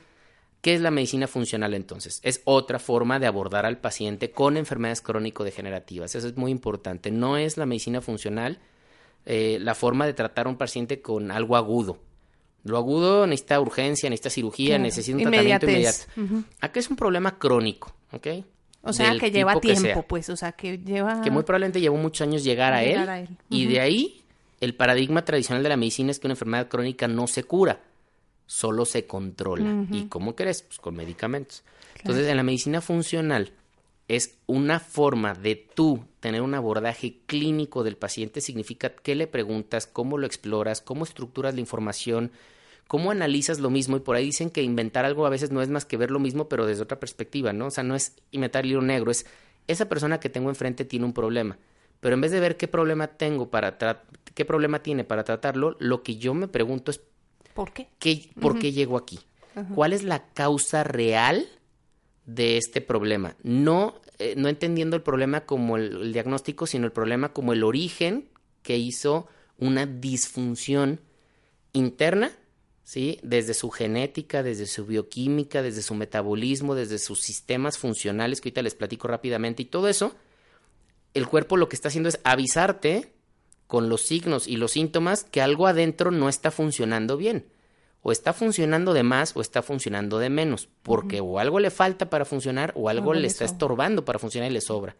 [0.60, 2.20] ¿Qué es la medicina funcional entonces?
[2.22, 6.14] Es otra forma de abordar al paciente con enfermedades crónico-degenerativas.
[6.14, 7.10] Eso es muy importante.
[7.10, 8.58] No es la medicina funcional
[9.26, 11.98] eh, la forma de tratar a un paciente con algo agudo.
[12.62, 14.82] Lo agudo necesita urgencia, necesita cirugía, Claro.
[14.84, 15.98] necesita un tratamiento inmediato.
[16.16, 16.44] Ujú.
[16.60, 18.26] Acá es un problema crónico, ¿ok?
[18.84, 20.28] O sea, que lleva que tiempo, pues.
[20.28, 21.22] O sea, que lleva...
[21.22, 23.28] que muy probablemente llevó muchos años llegar a, Llegar él, a él.
[23.50, 24.24] y de ahí
[24.60, 27.80] el paradigma tradicional de la medicina es que una enfermedad crónica no se cura,
[28.46, 29.86] solo se controla.
[29.90, 30.62] ¿Y cómo crees?
[30.62, 31.64] Pues con medicamentos.
[31.98, 33.52] Entonces, en la medicina funcional
[34.08, 39.86] es una forma de tú tener un abordaje clínico del paciente, significa qué le preguntas,
[39.86, 42.30] cómo lo exploras, cómo estructuras la información,
[42.86, 43.96] cómo analizas lo mismo.
[43.96, 46.18] Y por ahí dicen que inventar algo a veces no es más que ver lo
[46.18, 47.66] mismo, pero desde otra perspectiva, ¿no?
[47.66, 49.26] O sea, no es inventar el libro negro, es
[49.66, 51.58] esa persona que tengo enfrente tiene un problema.
[52.00, 53.78] Pero en vez de ver qué problema tengo para
[54.34, 57.00] qué problema tiene para tratarlo, lo que yo me pregunto es
[57.54, 57.88] ¿Por qué?
[57.98, 59.20] ¿qué, ¿por qué llego aquí?
[59.74, 61.46] ¿Cuál es la causa real
[62.26, 63.36] de este problema?
[63.44, 67.62] No, eh, no entendiendo el problema como el, el diagnóstico, sino el problema como el
[67.62, 68.28] origen
[68.62, 71.00] que hizo una disfunción
[71.72, 72.32] interna,
[72.84, 73.18] ¿sí?
[73.22, 78.62] Desde su genética, desde su bioquímica, desde su metabolismo, desde sus sistemas funcionales, que ahorita
[78.62, 80.14] les platico rápidamente, y todo eso,
[81.14, 83.12] el cuerpo lo que está haciendo es avisarte
[83.66, 87.46] con los signos y los síntomas que algo adentro no está funcionando bien.
[88.06, 92.10] o está funcionando de más o está funcionando de menos, porque o algo le falta
[92.10, 94.94] para funcionar o algo, le, está estorbando para funcionar y le sobra.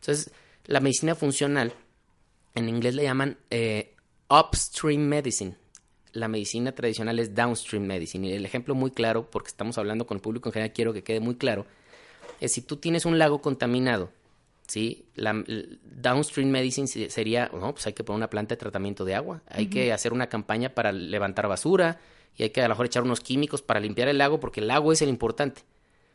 [0.00, 0.30] Entonces,
[0.66, 1.72] la medicina funcional,
[2.54, 3.96] en inglés le llaman eh,
[4.28, 5.56] upstream medicine.
[6.12, 8.28] La medicina tradicional es downstream medicine.
[8.28, 11.02] Y el ejemplo muy claro, porque estamos hablando con el público en general, quiero que
[11.02, 11.66] quede muy claro,
[12.40, 14.10] es si tú tienes un lago contaminado,
[14.66, 15.06] ¿sí?
[15.14, 15.44] La,
[15.84, 19.66] downstream medicine sería, no, pues hay que poner una planta de tratamiento de agua, hay
[19.66, 22.00] que hacer una campaña para levantar basura
[22.36, 24.68] y hay que a lo mejor echar unos químicos para limpiar el lago porque el
[24.68, 25.62] lago es el importante,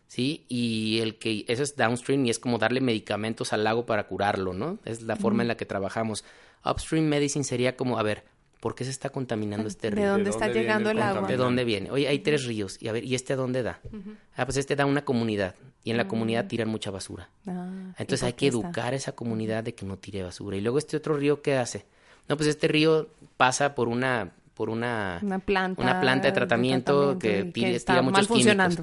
[0.08, 0.45] ¿sí?
[0.50, 4.54] Y el que, eso es downstream y es como darle medicamentos al lago para curarlo,
[4.54, 4.80] ¿no?
[4.86, 6.24] Es la forma en la que trabajamos.
[6.66, 8.26] Upstream medicine sería como, a ver,
[8.60, 10.03] ¿por qué se está contaminando este río?
[10.03, 11.28] ¿De dónde, está llegando el agua?
[11.28, 11.91] ¿De dónde viene?
[11.91, 13.80] Oye, hay tres ríos, y a ver, ¿y este a dónde da?
[14.36, 16.47] Ah, pues este da una comunidad, y en la comunidad ah.
[16.47, 17.30] tiran mucha basura.
[17.47, 20.58] Ah, Entonces hay que educar a esa comunidad de que no tire basura.
[20.58, 21.86] Y luego este otro río, ¿qué hace?
[22.28, 27.20] No, pues este río pasa por una por una, una, planta, una planta de tratamiento,
[27.20, 28.80] que, tira, muchos químicos.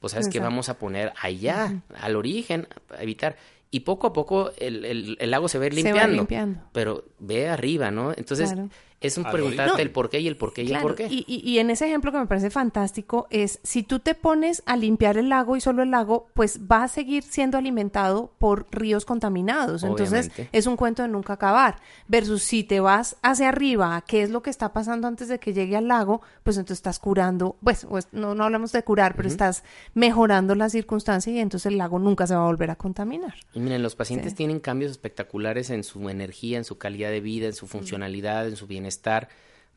[0.00, 3.36] Pues sabes que vamos a poner allá, al origen, a evitar
[3.70, 8.12] y poco a poco el, el, lago se va limpiando, limpiando, Pero ve arriba, ¿no?
[8.14, 8.54] Entonces,
[9.02, 11.06] es un preguntarte el por qué y el por qué y el por qué.
[11.10, 14.76] Y, y, en ese ejemplo que me parece fantástico es, si tú te pones a
[14.76, 19.04] limpiar el lago y solo el lago, pues va a seguir siendo alimentado por ríos
[19.04, 19.82] contaminados.
[19.82, 21.76] Entonces, es un cuento de nunca acabar.
[22.08, 25.52] Versus si te vas hacia arriba, qué es lo que está pasando antes de que
[25.52, 29.28] llegue al lago, pues entonces estás curando, pues, pues no, no hablamos de curar, pero
[29.28, 33.34] estás mejorando la circunstancia y entonces el lago nunca se va a volver a contaminar.
[33.52, 37.46] Y miren, los pacientes tienen cambios espectaculares en su energía, en su calidad de vida,
[37.46, 39.28] en su funcionalidad, en su bienestar estar,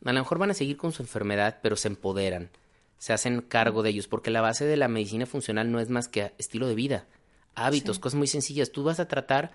[0.04, 2.50] a lo mejor van a seguir con su enfermedad, pero se empoderan,
[2.98, 6.08] se hacen cargo de ellos, porque la base de la medicina funcional no es más
[6.08, 7.06] que estilo de vida,
[7.56, 8.72] hábitos, cosas muy sencillas.
[8.72, 9.52] Tú vas a tratar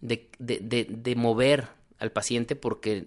[0.00, 3.04] de, de, de, mover al paciente porque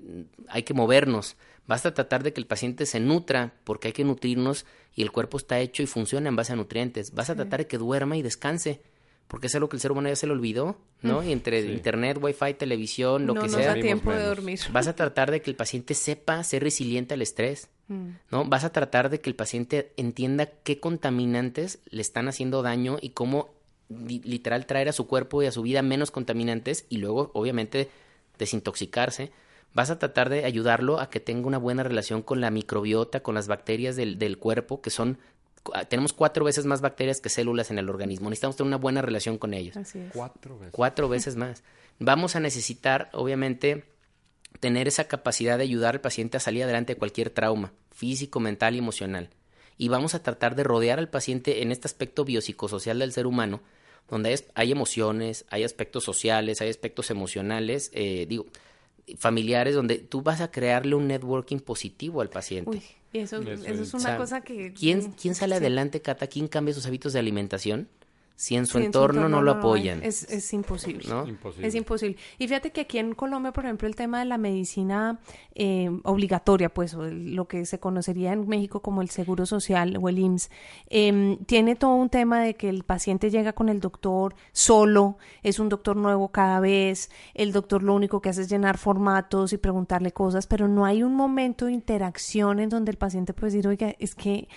[0.48, 1.36] hay que movernos.
[1.68, 5.12] Vas a tratar de que el paciente se nutra porque hay que nutrirnos y el
[5.12, 7.14] cuerpo está hecho y funciona en base a nutrientes.
[7.14, 8.82] Vas a tratar de que duerma y descanse
[9.28, 11.22] porque es algo que el ser humano ya se le olvidó, ¿no?
[11.22, 13.60] Y entre internet, wifi, televisión, lo que sea.
[13.60, 14.60] No da tiempo de dormir.
[14.72, 18.10] Vas a tratar de que el paciente sepa ser resiliente al estrés, mm.
[18.32, 18.46] ¿no?
[18.46, 23.10] Vas a tratar de que el paciente entienda qué contaminantes le están haciendo daño y
[23.10, 23.50] cómo
[23.90, 27.90] literal traer a su cuerpo y a su vida menos contaminantes y luego, obviamente,
[28.38, 29.32] desintoxicarse.
[29.74, 33.36] Vas a tratar de ayudarlo a que tenga una buena relación con la microbiota, con
[33.36, 35.18] las bacterias del, del cuerpo, que son
[35.90, 38.30] tenemos cuatro veces más bacterias que células en el organismo.
[38.30, 39.78] Necesitamos tener una buena relación con ellos.
[39.78, 40.12] Así es.
[40.14, 40.74] Cuatro veces.
[40.74, 41.64] Cuatro veces más.
[42.00, 43.86] Vamos a necesitar, obviamente,
[44.60, 48.76] tener esa capacidad de ayudar al paciente a salir adelante de cualquier trauma, físico, mental
[48.76, 49.30] y emocional.
[49.78, 53.62] Y vamos a tratar de rodear al paciente en este aspecto biopsicosocial del ser humano,
[54.10, 58.48] donde hay emociones, hay aspectos sociales, hay aspectos emocionales, eh, digo,
[59.18, 62.82] familiares, donde tú vas a crearle un networking positivo al paciente.
[63.14, 64.74] Y eso, es una cosa que...
[64.74, 66.28] ¿Quién, quién sale adelante, Cata?
[66.28, 67.88] ¿Quién cambia sus hábitos de alimentación?
[68.38, 70.04] Si en su, entorno, no lo apoyan.
[70.04, 71.04] es, es, imposible.
[71.60, 72.18] Es imposible.
[72.38, 75.20] Y fíjate que aquí en Colombia, por ejemplo, el tema de la medicina
[75.56, 80.08] eh, obligatoria, pues, o lo que se conocería en México como el Seguro Social o
[80.08, 80.52] el IMSS,
[80.92, 85.58] em, tiene todo un tema de que el paciente llega con el doctor solo, es
[85.58, 89.58] un doctor nuevo cada vez, el doctor lo único que hace es llenar formatos y
[89.58, 93.68] preguntarle cosas, pero no hay un momento de interacción en donde el paciente puede decir,
[93.68, 94.48] oiga, es que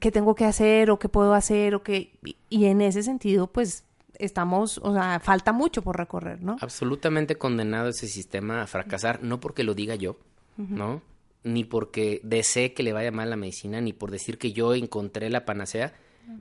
[0.00, 2.12] qué tengo que hacer o qué puedo hacer o qué
[2.48, 3.84] y en ese sentido pues
[4.18, 6.56] estamos, o sea, falta mucho por recorrer, ¿no?
[6.60, 10.16] Absolutamente condenado ese sistema a fracasar, no porque lo diga yo,
[10.56, 11.02] ¿no?
[11.44, 15.28] Ni porque desee que le vaya mal la medicina, ni por decir que yo encontré
[15.28, 15.94] la panacea,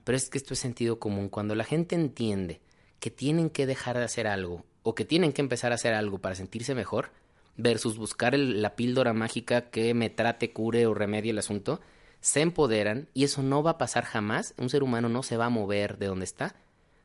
[0.04, 1.30] pero es que esto es sentido común.
[1.30, 2.62] Cuando la gente entiende
[3.00, 6.20] que tienen que dejar de hacer algo o que tienen que empezar a hacer algo
[6.20, 7.10] para sentirse mejor,
[7.58, 11.82] versus buscar la píldora mágica que me trate, cure o remedie el asunto,
[12.22, 14.54] se empoderan y eso no va a pasar jamás.
[14.58, 16.56] Un ser humano no se va a mover de donde está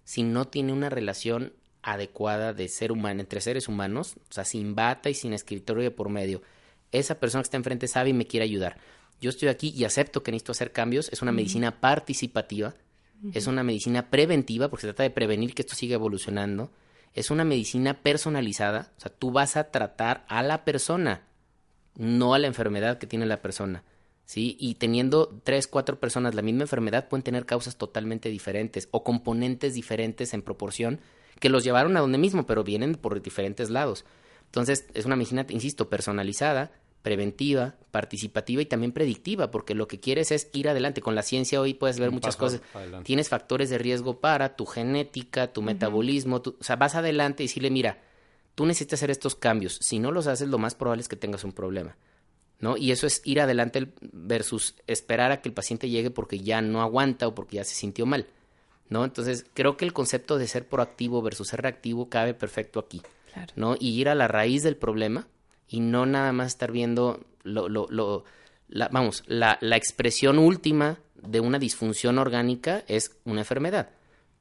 [0.07, 1.53] si no tiene una relación
[1.83, 5.91] adecuada de ser humano entre seres humanos, o sea, sin bata y sin escritorio de
[5.91, 6.43] por medio.
[6.93, 8.79] Esa persona que está enfrente sabe y me quiere ayudar.
[9.21, 11.09] Yo estoy aquí y acepto que necesito hacer cambios.
[11.13, 12.75] Es una medicina participativa,
[13.33, 16.71] es una medicina preventiva porque se trata de prevenir que esto siga evolucionando.
[17.13, 21.23] Es una medicina personalizada, o sea, tú vas a tratar a la persona,
[21.97, 23.83] no a la enfermedad que tiene la persona.
[24.27, 24.57] ¿Sí?
[24.61, 29.73] Y teniendo tres, cuatro personas la misma enfermedad pueden tener causas totalmente diferentes o componentes
[29.73, 31.01] diferentes en proporción
[31.41, 34.05] que los llevaron a donde mismo, pero vienen por diferentes lados.
[34.47, 36.73] Entonces, es una medicina, insisto, personalizada,
[37.03, 41.03] preventiva, participativa y también predictiva, porque lo que quieres es ir adelante.
[41.03, 42.63] Con la ciencia hoy puedes ver muchas cosas.
[43.05, 47.71] Tienes factores de riesgo para tu genética, tu metabolismo, o sea, vas adelante y decirle,
[47.71, 48.03] mira,
[48.55, 49.79] tú necesitas hacer estos cambios.
[49.83, 51.97] Si no los haces, lo más probable es que tengas un problema
[52.61, 52.77] ¿no?
[52.77, 56.81] Y eso es ir adelante versus esperar a que el paciente llegue porque ya no
[56.83, 58.27] aguanta o porque ya se sintió mal,
[58.89, 59.05] ¿no?
[59.05, 63.03] Entonces, creo que el concepto de ser proactivo versus ser reactivo cabe perfecto aquí,
[63.55, 63.77] ¿no?
[63.79, 65.27] Y ir a la raíz del problema
[65.69, 68.25] y no nada más estar viendo lo, lo, lo
[68.69, 73.91] la, vamos, la, la expresión última de una disfunción orgánica es una enfermedad.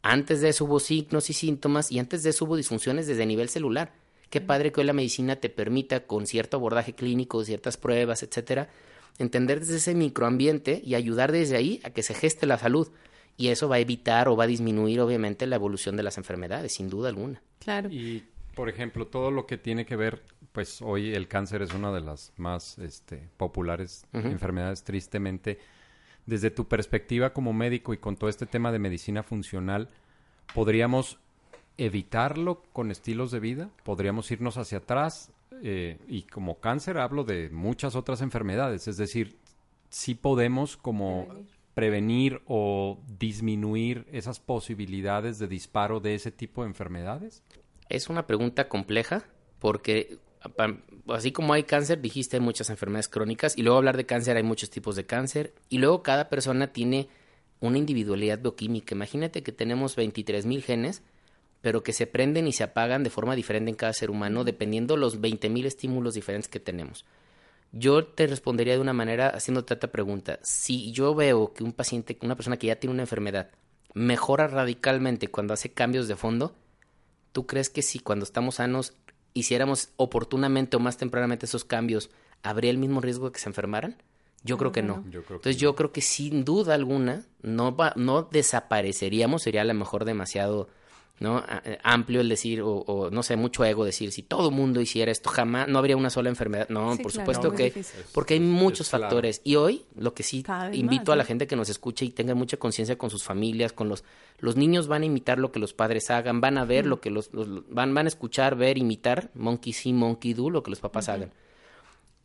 [0.01, 3.49] Antes de eso hubo signos y síntomas y antes de eso hubo disfunciones desde nivel
[3.49, 3.91] celular.
[4.35, 8.67] Qué padre que hoy la medicina te permita, con cierto abordaje clínico, ciertas pruebas, etcétera,
[9.17, 12.91] entender desde ese microambiente y ayudar desde ahí a que se geste la salud.
[13.37, 16.73] Y eso va a evitar o va a disminuir, obviamente, la evolución de las enfermedades,
[16.73, 17.41] sin duda alguna.
[17.59, 17.89] Claro.
[17.89, 18.25] Y,
[18.55, 20.21] por ejemplo, todo lo que tiene que ver,
[20.51, 25.59] pues hoy el cáncer es una de las más este, populares enfermedades, tristemente.
[26.25, 29.87] Desde tu perspectiva como médico y con todo este tema de medicina funcional,
[30.53, 31.19] ¿podríamos
[31.77, 33.69] evitarlo con estilos de vida?
[33.83, 35.31] ¿Podríamos irnos hacia atrás?
[35.63, 39.37] Eh, y como cáncer hablo de muchas otras enfermedades, es decir,
[39.89, 41.27] sí podemos como
[41.73, 42.41] prevenir.
[42.45, 47.43] o disminuir esas posibilidades de disparo de ese tipo de enfermedades?
[47.89, 49.25] Es una pregunta compleja
[49.59, 50.17] porque
[51.09, 54.43] así como hay cáncer, dijiste hay muchas enfermedades crónicas y luego hablar de cáncer hay
[54.43, 57.09] muchos tipos de cáncer y luego cada persona tiene
[57.59, 58.95] una individualidad bioquímica.
[58.95, 61.03] Imagínate que tenemos 23 mil genes
[61.65, 64.97] pero que se prenden y se apagan de forma diferente en cada ser humano, dependiendo
[64.97, 67.05] los 20.000 estímulos diferentes que tenemos.
[67.71, 70.37] Yo te respondería de una manera haciéndote esta pregunta.
[70.43, 73.49] Si yo veo que un paciente, una persona que ya tiene una enfermedad,
[73.95, 76.53] mejora radicalmente cuando hace cambios de fondo,
[77.31, 78.93] ¿tú crees que si cuando estamos sanos
[79.33, 82.11] hiciéramos oportunamente o más tempranamente esos cambios,
[82.43, 83.97] habría el mismo riesgo de que se enfermaran?
[84.43, 85.03] Yo creo que no.
[85.03, 90.05] Entonces yo creo que sin duda alguna no, va, no desapareceríamos, sería a lo mejor
[90.05, 90.69] demasiado
[91.19, 91.43] ¿no?
[91.63, 95.29] Eh, amplio el decir, o, no sé, mucho ego decir, si todo mundo hiciera esto,
[95.29, 96.67] jamás, no habría una sola enfermedad.
[96.69, 99.41] No, por supuesto que, porque hay muchos factores.
[99.43, 100.43] Y hoy, lo que sí
[100.73, 103.87] invito a la gente que nos escuche y tenga mucha conciencia con sus familias, con
[103.89, 104.03] los,
[104.39, 107.09] los niños van a imitar lo que los padres hagan, van a ver lo que
[107.09, 107.29] los,
[107.69, 111.31] van, van a escuchar, ver, imitar, monkey see, monkey do, lo que los papás hagan.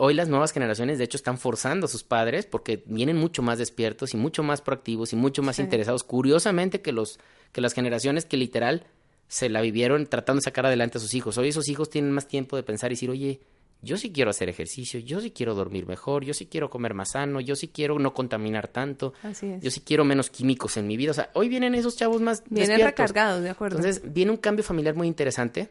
[0.02, 3.58] Hoy las nuevas generaciones, de hecho, están forzando a sus padres porque vienen mucho más
[3.58, 7.18] despiertos y mucho más proactivos y mucho más interesados, curiosamente, que los
[7.52, 8.86] que las generaciones que literal
[9.28, 11.36] se la vivieron tratando de sacar adelante a sus hijos.
[11.36, 13.40] Hoy esos hijos tienen más tiempo de pensar y decir, oye,
[13.82, 17.10] yo sí quiero hacer ejercicio, yo sí quiero dormir mejor, yo sí quiero comer más
[17.10, 19.12] sano, yo sí quiero no contaminar tanto,
[19.60, 21.10] yo sí quiero menos químicos en mi vida.
[21.10, 23.76] O sea, hoy vienen esos chavos más Vienen recargados, de acuerdo.
[23.76, 25.68] Entonces, viene un cambio familiar muy interesante.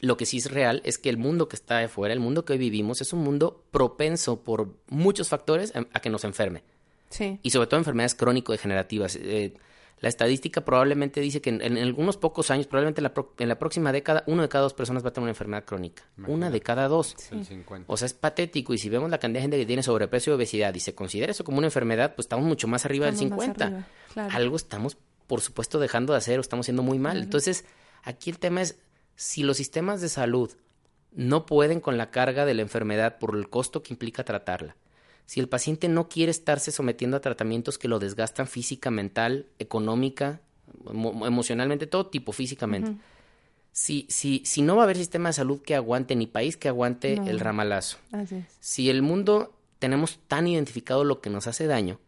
[0.00, 2.54] Lo que sí es real es que el mundo que está afuera, el mundo que
[2.54, 6.62] hoy vivimos, es un mundo propenso por muchos factores a, que nos enferme.
[7.08, 7.38] Sí.
[7.42, 9.16] Y sobre todo enfermedades crónico-degenerativas.
[9.16, 9.54] Eh,
[10.04, 13.00] la estadística probablemente dice que en, algunos pocos años, probablemente
[13.38, 16.02] en la, próxima década, uno de cada dos personas va a tener una enfermedad crónica.
[16.26, 17.16] Una de cada dos.
[17.86, 18.74] O sea, es patético.
[18.74, 21.32] Y si vemos la cantidad de gente que tiene sobrepeso y obesidad y se considera
[21.32, 23.86] eso como una enfermedad, pues estamos mucho más arriba del 50.
[24.16, 27.22] Algo estamos, por supuesto, dejando de hacer o estamos haciendo muy mal.
[27.22, 27.64] Entonces,
[28.02, 28.76] aquí el tema es,
[29.16, 30.52] si los sistemas de salud
[31.12, 34.76] no pueden con la carga de la enfermedad por el costo que implica tratarla,
[35.26, 40.40] si el paciente no quiere estarse sometiendo a tratamientos que lo desgastan física, mental, económica,
[40.86, 42.96] emocionalmente, todo tipo físicamente.
[43.72, 46.68] si, si, si no va a haber sistema de salud que aguante, ni país que
[46.68, 47.98] aguante el ramalazo.
[48.60, 52.00] Si el mundo tenemos tan identificado lo que nos hace daño,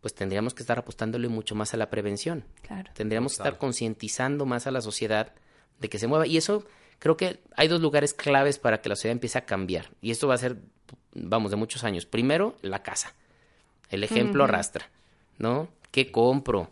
[0.00, 2.44] pues tendríamos que estar apostándole mucho más a la prevención.
[2.62, 2.90] Claro.
[2.94, 5.32] Tendríamos que estar concientizando más a la sociedad
[5.80, 6.26] de que se mueva.
[6.26, 6.64] Y eso
[6.98, 9.90] creo que hay dos lugares claves para que la sociedad empiece a cambiar.
[10.00, 10.56] Y esto va a ser
[11.14, 12.06] vamos, de muchos años.
[12.06, 13.14] Primero, la casa.
[13.90, 14.90] El ejemplo arrastra,
[15.38, 15.68] ¿no?
[15.90, 16.68] ¿Qué compro?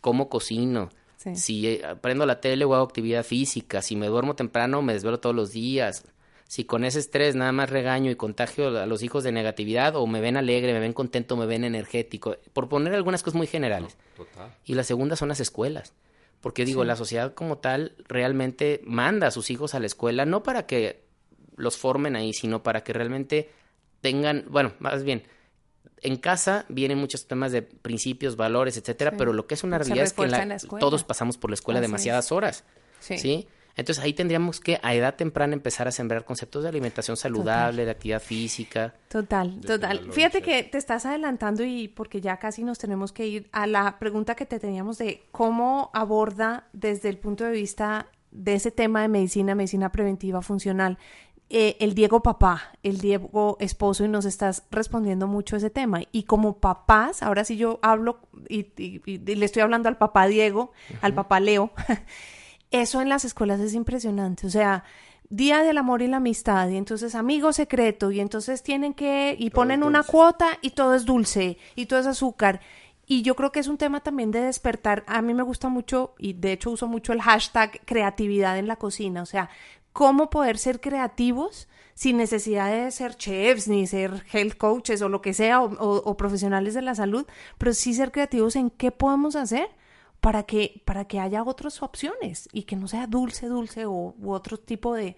[0.00, 0.90] ¿Cómo cocino?
[1.34, 5.20] Si eh, prendo la tele o hago actividad física, si me duermo temprano, me desvelo
[5.20, 6.04] todos los días.
[6.48, 10.06] Si con ese estrés nada más regaño y contagio a los hijos de negatividad, o
[10.06, 13.96] me ven alegre, me ven contento, me ven energético, por poner algunas cosas muy generales.
[14.64, 15.92] Y la segunda son las escuelas.
[16.42, 20.42] Porque digo, la sociedad como tal realmente manda a sus hijos a la escuela, no
[20.42, 21.04] para que
[21.56, 23.48] los formen ahí, sino para que realmente
[24.00, 25.22] tengan, bueno, más bien,
[26.02, 30.04] en casa vienen muchos temas de principios, valores, etcétera, pero lo que es una realidad
[30.04, 32.64] es que todos pasamos por la escuela demasiadas horas.
[33.00, 33.46] Sí.
[33.76, 37.90] Entonces ahí tendríamos que a edad temprana empezar a sembrar conceptos de alimentación saludable, de
[37.90, 38.94] actividad física.
[39.08, 40.12] Total, total.
[40.12, 43.98] Fíjate que te estás adelantando y porque ya casi nos tenemos que ir a la
[43.98, 49.02] pregunta que te teníamos de cómo aborda desde el punto de vista de ese tema
[49.02, 50.98] de medicina, medicina preventiva funcional,
[51.54, 56.00] eh, el Diego papá, el Diego esposo y nos estás respondiendo mucho ese tema.
[56.10, 58.72] Y como papás, ahora sí yo hablo y,
[59.06, 61.72] le estoy hablando al papá Diego, al papá Leo,
[62.72, 64.46] eso en las escuelas es impresionante.
[64.46, 64.84] O sea,
[65.30, 69.48] Día del Amor y la Amistad, y entonces amigo secreto, y entonces tienen que, y
[69.50, 72.60] Todo ponen una cuota y todo es dulce, y todo es azúcar.
[73.06, 75.04] Y yo creo que es un tema también de despertar.
[75.06, 78.76] A mí me gusta mucho, y de hecho uso mucho el hashtag creatividad en la
[78.76, 79.48] cocina, o sea,
[79.92, 85.20] cómo poder ser creativos sin necesidad de ser chefs, ni ser health coaches o lo
[85.20, 87.26] que sea, o, o- o profesionales de la salud,
[87.58, 89.68] pero sí ser creativos en qué podemos hacer
[90.22, 94.30] para que, para que haya otras opciones y que no sea dulce, dulce o u
[94.32, 95.16] otro tipo de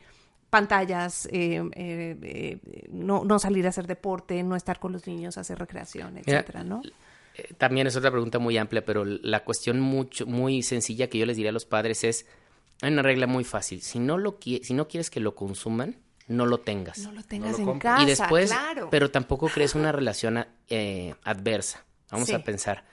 [0.50, 2.58] pantallas, eh, eh, eh,
[2.90, 6.82] no, no salir a hacer deporte, no estar con los niños, hacer recreación, etcétera, ¿no?
[7.58, 11.36] También es otra pregunta muy amplia, pero la cuestión mucho, muy sencilla que yo les
[11.36, 12.26] diría a los padres es,
[12.80, 15.96] hay una regla muy fácil, si no, lo qui- si no quieres que lo consuman,
[16.28, 16.98] no lo tengas.
[16.98, 18.88] No lo tengas lo en casa, y después, claro.
[18.90, 21.84] pero tampoco crees una relación eh, adversa.
[22.10, 22.34] Vamos Sí.
[22.34, 22.84] a pensar,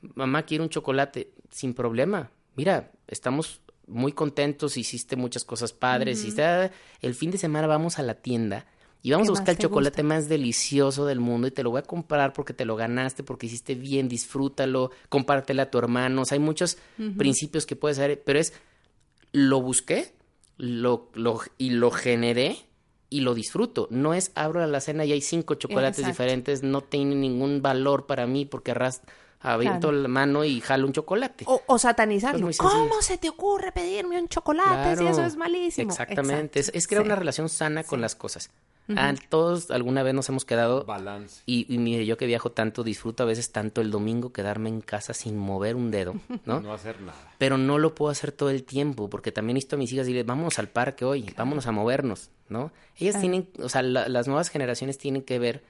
[0.00, 2.30] mamá quiere un chocolate, sin problema.
[2.56, 6.70] Mira, estamos muy contentos, hiciste muchas cosas padres, ah,
[7.00, 8.66] el fin de semana vamos a la tienda
[9.02, 10.14] y vamos ¿Qué a buscar el te chocolate gusta?
[10.14, 13.46] más delicioso del mundo y te lo voy a comprar porque te lo ganaste, porque
[13.46, 16.22] hiciste bien, disfrútalo, compártelo a tu hermano.
[16.22, 16.78] O sea, hay muchos
[17.16, 18.52] principios que puedes hacer, pero es
[19.32, 20.12] lo busqué
[20.56, 22.56] lo, lo, y lo generé
[23.08, 23.86] y lo disfruto.
[23.90, 26.12] No es abro la cena y hay cinco chocolates Exacto.
[26.12, 29.02] diferentes, no tiene ningún valor para mí porque arras
[29.40, 30.02] aviento Claro.
[30.02, 31.44] la mano y jalo un chocolate.
[31.46, 32.38] O, o satanizarlo.
[32.38, 32.88] Es muy sencillo.
[32.88, 35.90] ¿Cómo se te ocurre pedirme un chocolate si Claro, eso es malísimo?
[35.90, 37.06] Exactamente, es, es crear sí.
[37.06, 38.50] una relación sana con las cosas.
[38.96, 41.42] Ah, todos alguna vez nos hemos quedado Balance.
[41.44, 44.80] y, y mire, yo que viajo tanto, disfruto a veces tanto el domingo quedarme en
[44.80, 46.14] casa sin mover un dedo,
[46.46, 46.60] ¿no?
[46.62, 47.18] No hacer nada.
[47.36, 50.24] Pero no lo puedo hacer todo el tiempo, porque también necesito a mis hijas decirles,
[50.24, 52.72] vámonos al parque hoy, vámonos a movernos, ¿no?
[52.96, 55.62] Ellas tienen, o sea, la- las nuevas generaciones tienen que ver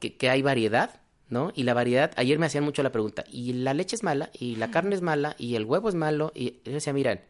[0.00, 1.52] que, que hay variedad, ¿no?
[1.54, 4.56] Y la variedad, ayer me hacían mucho la pregunta, y la leche es mala, y
[4.56, 7.20] la carne es mala, y el huevo es malo, y yo decía, miren,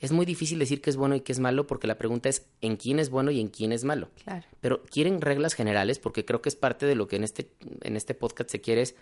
[0.00, 2.46] es muy difícil decir que es bueno y que es malo, porque la pregunta es
[2.60, 4.10] en quién es bueno y en quién es malo.
[4.22, 4.44] Claro.
[4.60, 7.50] Pero quieren reglas generales, porque creo que es parte de lo que en este,
[7.82, 8.94] en este podcast se quiere es,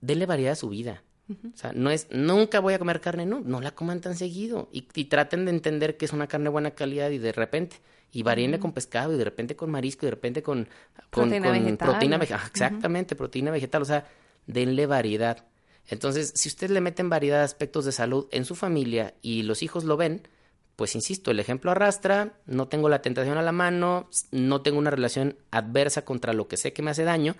[0.00, 1.02] denle variedad a su vida.
[1.28, 4.68] O sea, no es, nunca voy a comer carne, no, no la coman tan seguido.
[4.72, 7.76] Y, y traten de entender que es una carne de buena calidad y de repente,
[8.12, 10.68] y varíenle con pescado, y de repente con marisco, y de repente con,
[11.10, 13.82] con Proteína con vegetal, Exactamente, proteína vegetal.
[13.82, 14.06] O sea,
[14.46, 15.44] denle variedad.
[15.88, 19.62] Entonces, si usted le meten variedad de aspectos de salud en su familia y los
[19.62, 20.28] hijos lo ven,
[20.76, 24.90] pues insisto, el ejemplo arrastra, no tengo la tentación a la mano, no tengo una
[24.90, 27.34] relación adversa contra lo que sé que me hace daño,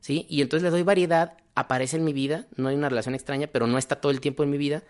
[0.00, 0.26] ¿sí?
[0.28, 3.66] Y entonces le doy variedad, aparece en mi vida, no hay una relación extraña, pero
[3.66, 4.82] no está todo el tiempo en mi vida.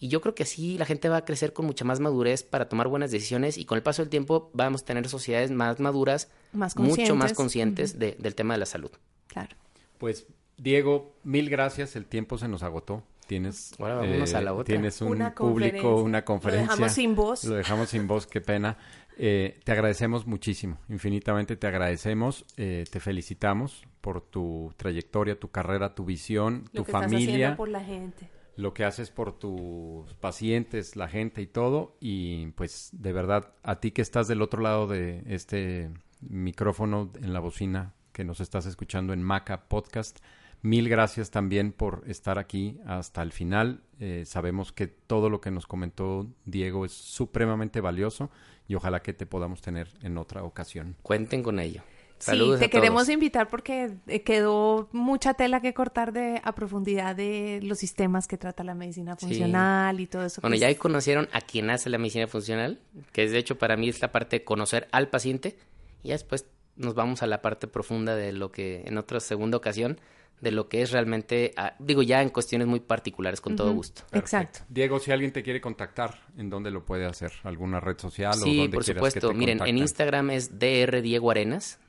[0.00, 2.68] Y yo creo que así la gente va a crecer con mucha más madurez para
[2.68, 6.28] tomar buenas decisiones y con el paso del tiempo vamos a tener sociedades más maduras,
[6.52, 7.92] Más mucho más conscientes.
[7.92, 8.90] conscientes de- del tema de la salud.
[9.28, 9.56] Claro.
[9.98, 10.26] Pues,
[10.58, 11.96] Diego, mil gracias.
[11.96, 13.02] El tiempo se nos agotó.
[13.26, 14.64] Tienes, eh, Ahora vámonos a la otra.
[14.64, 15.90] tienes un Una público, conferencia.
[16.04, 16.70] una Lo conferencia.
[16.72, 17.44] dejamos sin voz.
[17.44, 18.76] Lo dejamos sin voz, qué pena.
[19.16, 25.94] Eh, te agradecemos muchísimo, infinitamente te agradecemos, eh, te felicitamos por tu trayectoria, tu carrera,
[25.94, 28.28] tu visión, Lo tu que familia, por la gente.
[28.56, 31.96] lo que haces por tus pacientes, la gente y todo.
[32.00, 35.90] Y pues de verdad, a ti que estás del otro lado de este
[36.20, 40.18] micrófono en la bocina que nos estás escuchando en Maca Podcast,
[40.62, 43.82] mil gracias también por estar aquí hasta el final.
[44.00, 48.30] Eh, sabemos que todo lo que nos comentó Diego es supremamente valioso
[48.68, 50.96] y ojalá que te podamos tener en otra ocasión.
[51.02, 51.82] Cuenten con ello.
[52.18, 52.80] Saludos sí, te a todos.
[52.82, 58.26] queremos invitar porque eh, quedó mucha tela que cortar de a profundidad de los sistemas
[58.28, 59.26] que trata la medicina Sí.
[59.26, 60.40] funcional y todo eso.
[60.40, 62.80] Bueno, ya ahí conocieron a quien hace la medicina funcional,
[63.12, 65.58] que es de hecho para mí es la parte de conocer al paciente,
[66.02, 66.46] y después
[66.76, 70.00] nos vamos a la parte profunda de lo que en otra segunda ocasión,
[70.44, 74.02] de lo que es realmente, ah, digo ya en cuestiones muy particulares, con todo gusto.
[74.12, 74.60] Exacto.
[74.68, 77.32] Diego, si alguien te quiere contactar, ¿en dónde lo puede hacer?
[77.42, 79.28] ¿Alguna red social o Sí, dónde por que supuesto.
[79.28, 79.78] te Miren, en?
[79.78, 81.80] Instagram es DR Diego Arenas,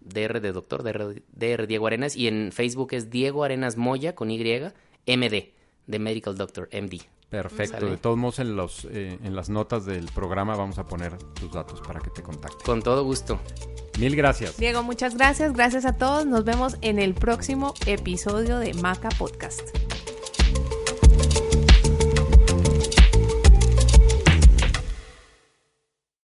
[0.00, 4.30] DR de doctor, DR, DR Diego Arenas, y en Facebook es Diego Arenas Moya con
[4.30, 4.38] Y,
[5.06, 5.52] MD,
[5.86, 7.00] de Medical Doctor, MD.
[7.32, 7.78] Perfecto.
[7.78, 7.90] Sale.
[7.92, 11.50] De todos modos, en, los, eh, en las notas del programa vamos a poner tus
[11.50, 12.60] datos para que te contacten.
[12.62, 13.40] Con todo gusto.
[13.98, 14.58] Mil gracias.
[14.58, 15.54] Diego, muchas gracias.
[15.54, 16.26] Gracias a todos.
[16.26, 19.62] Nos vemos en el próximo episodio de Maca Podcast.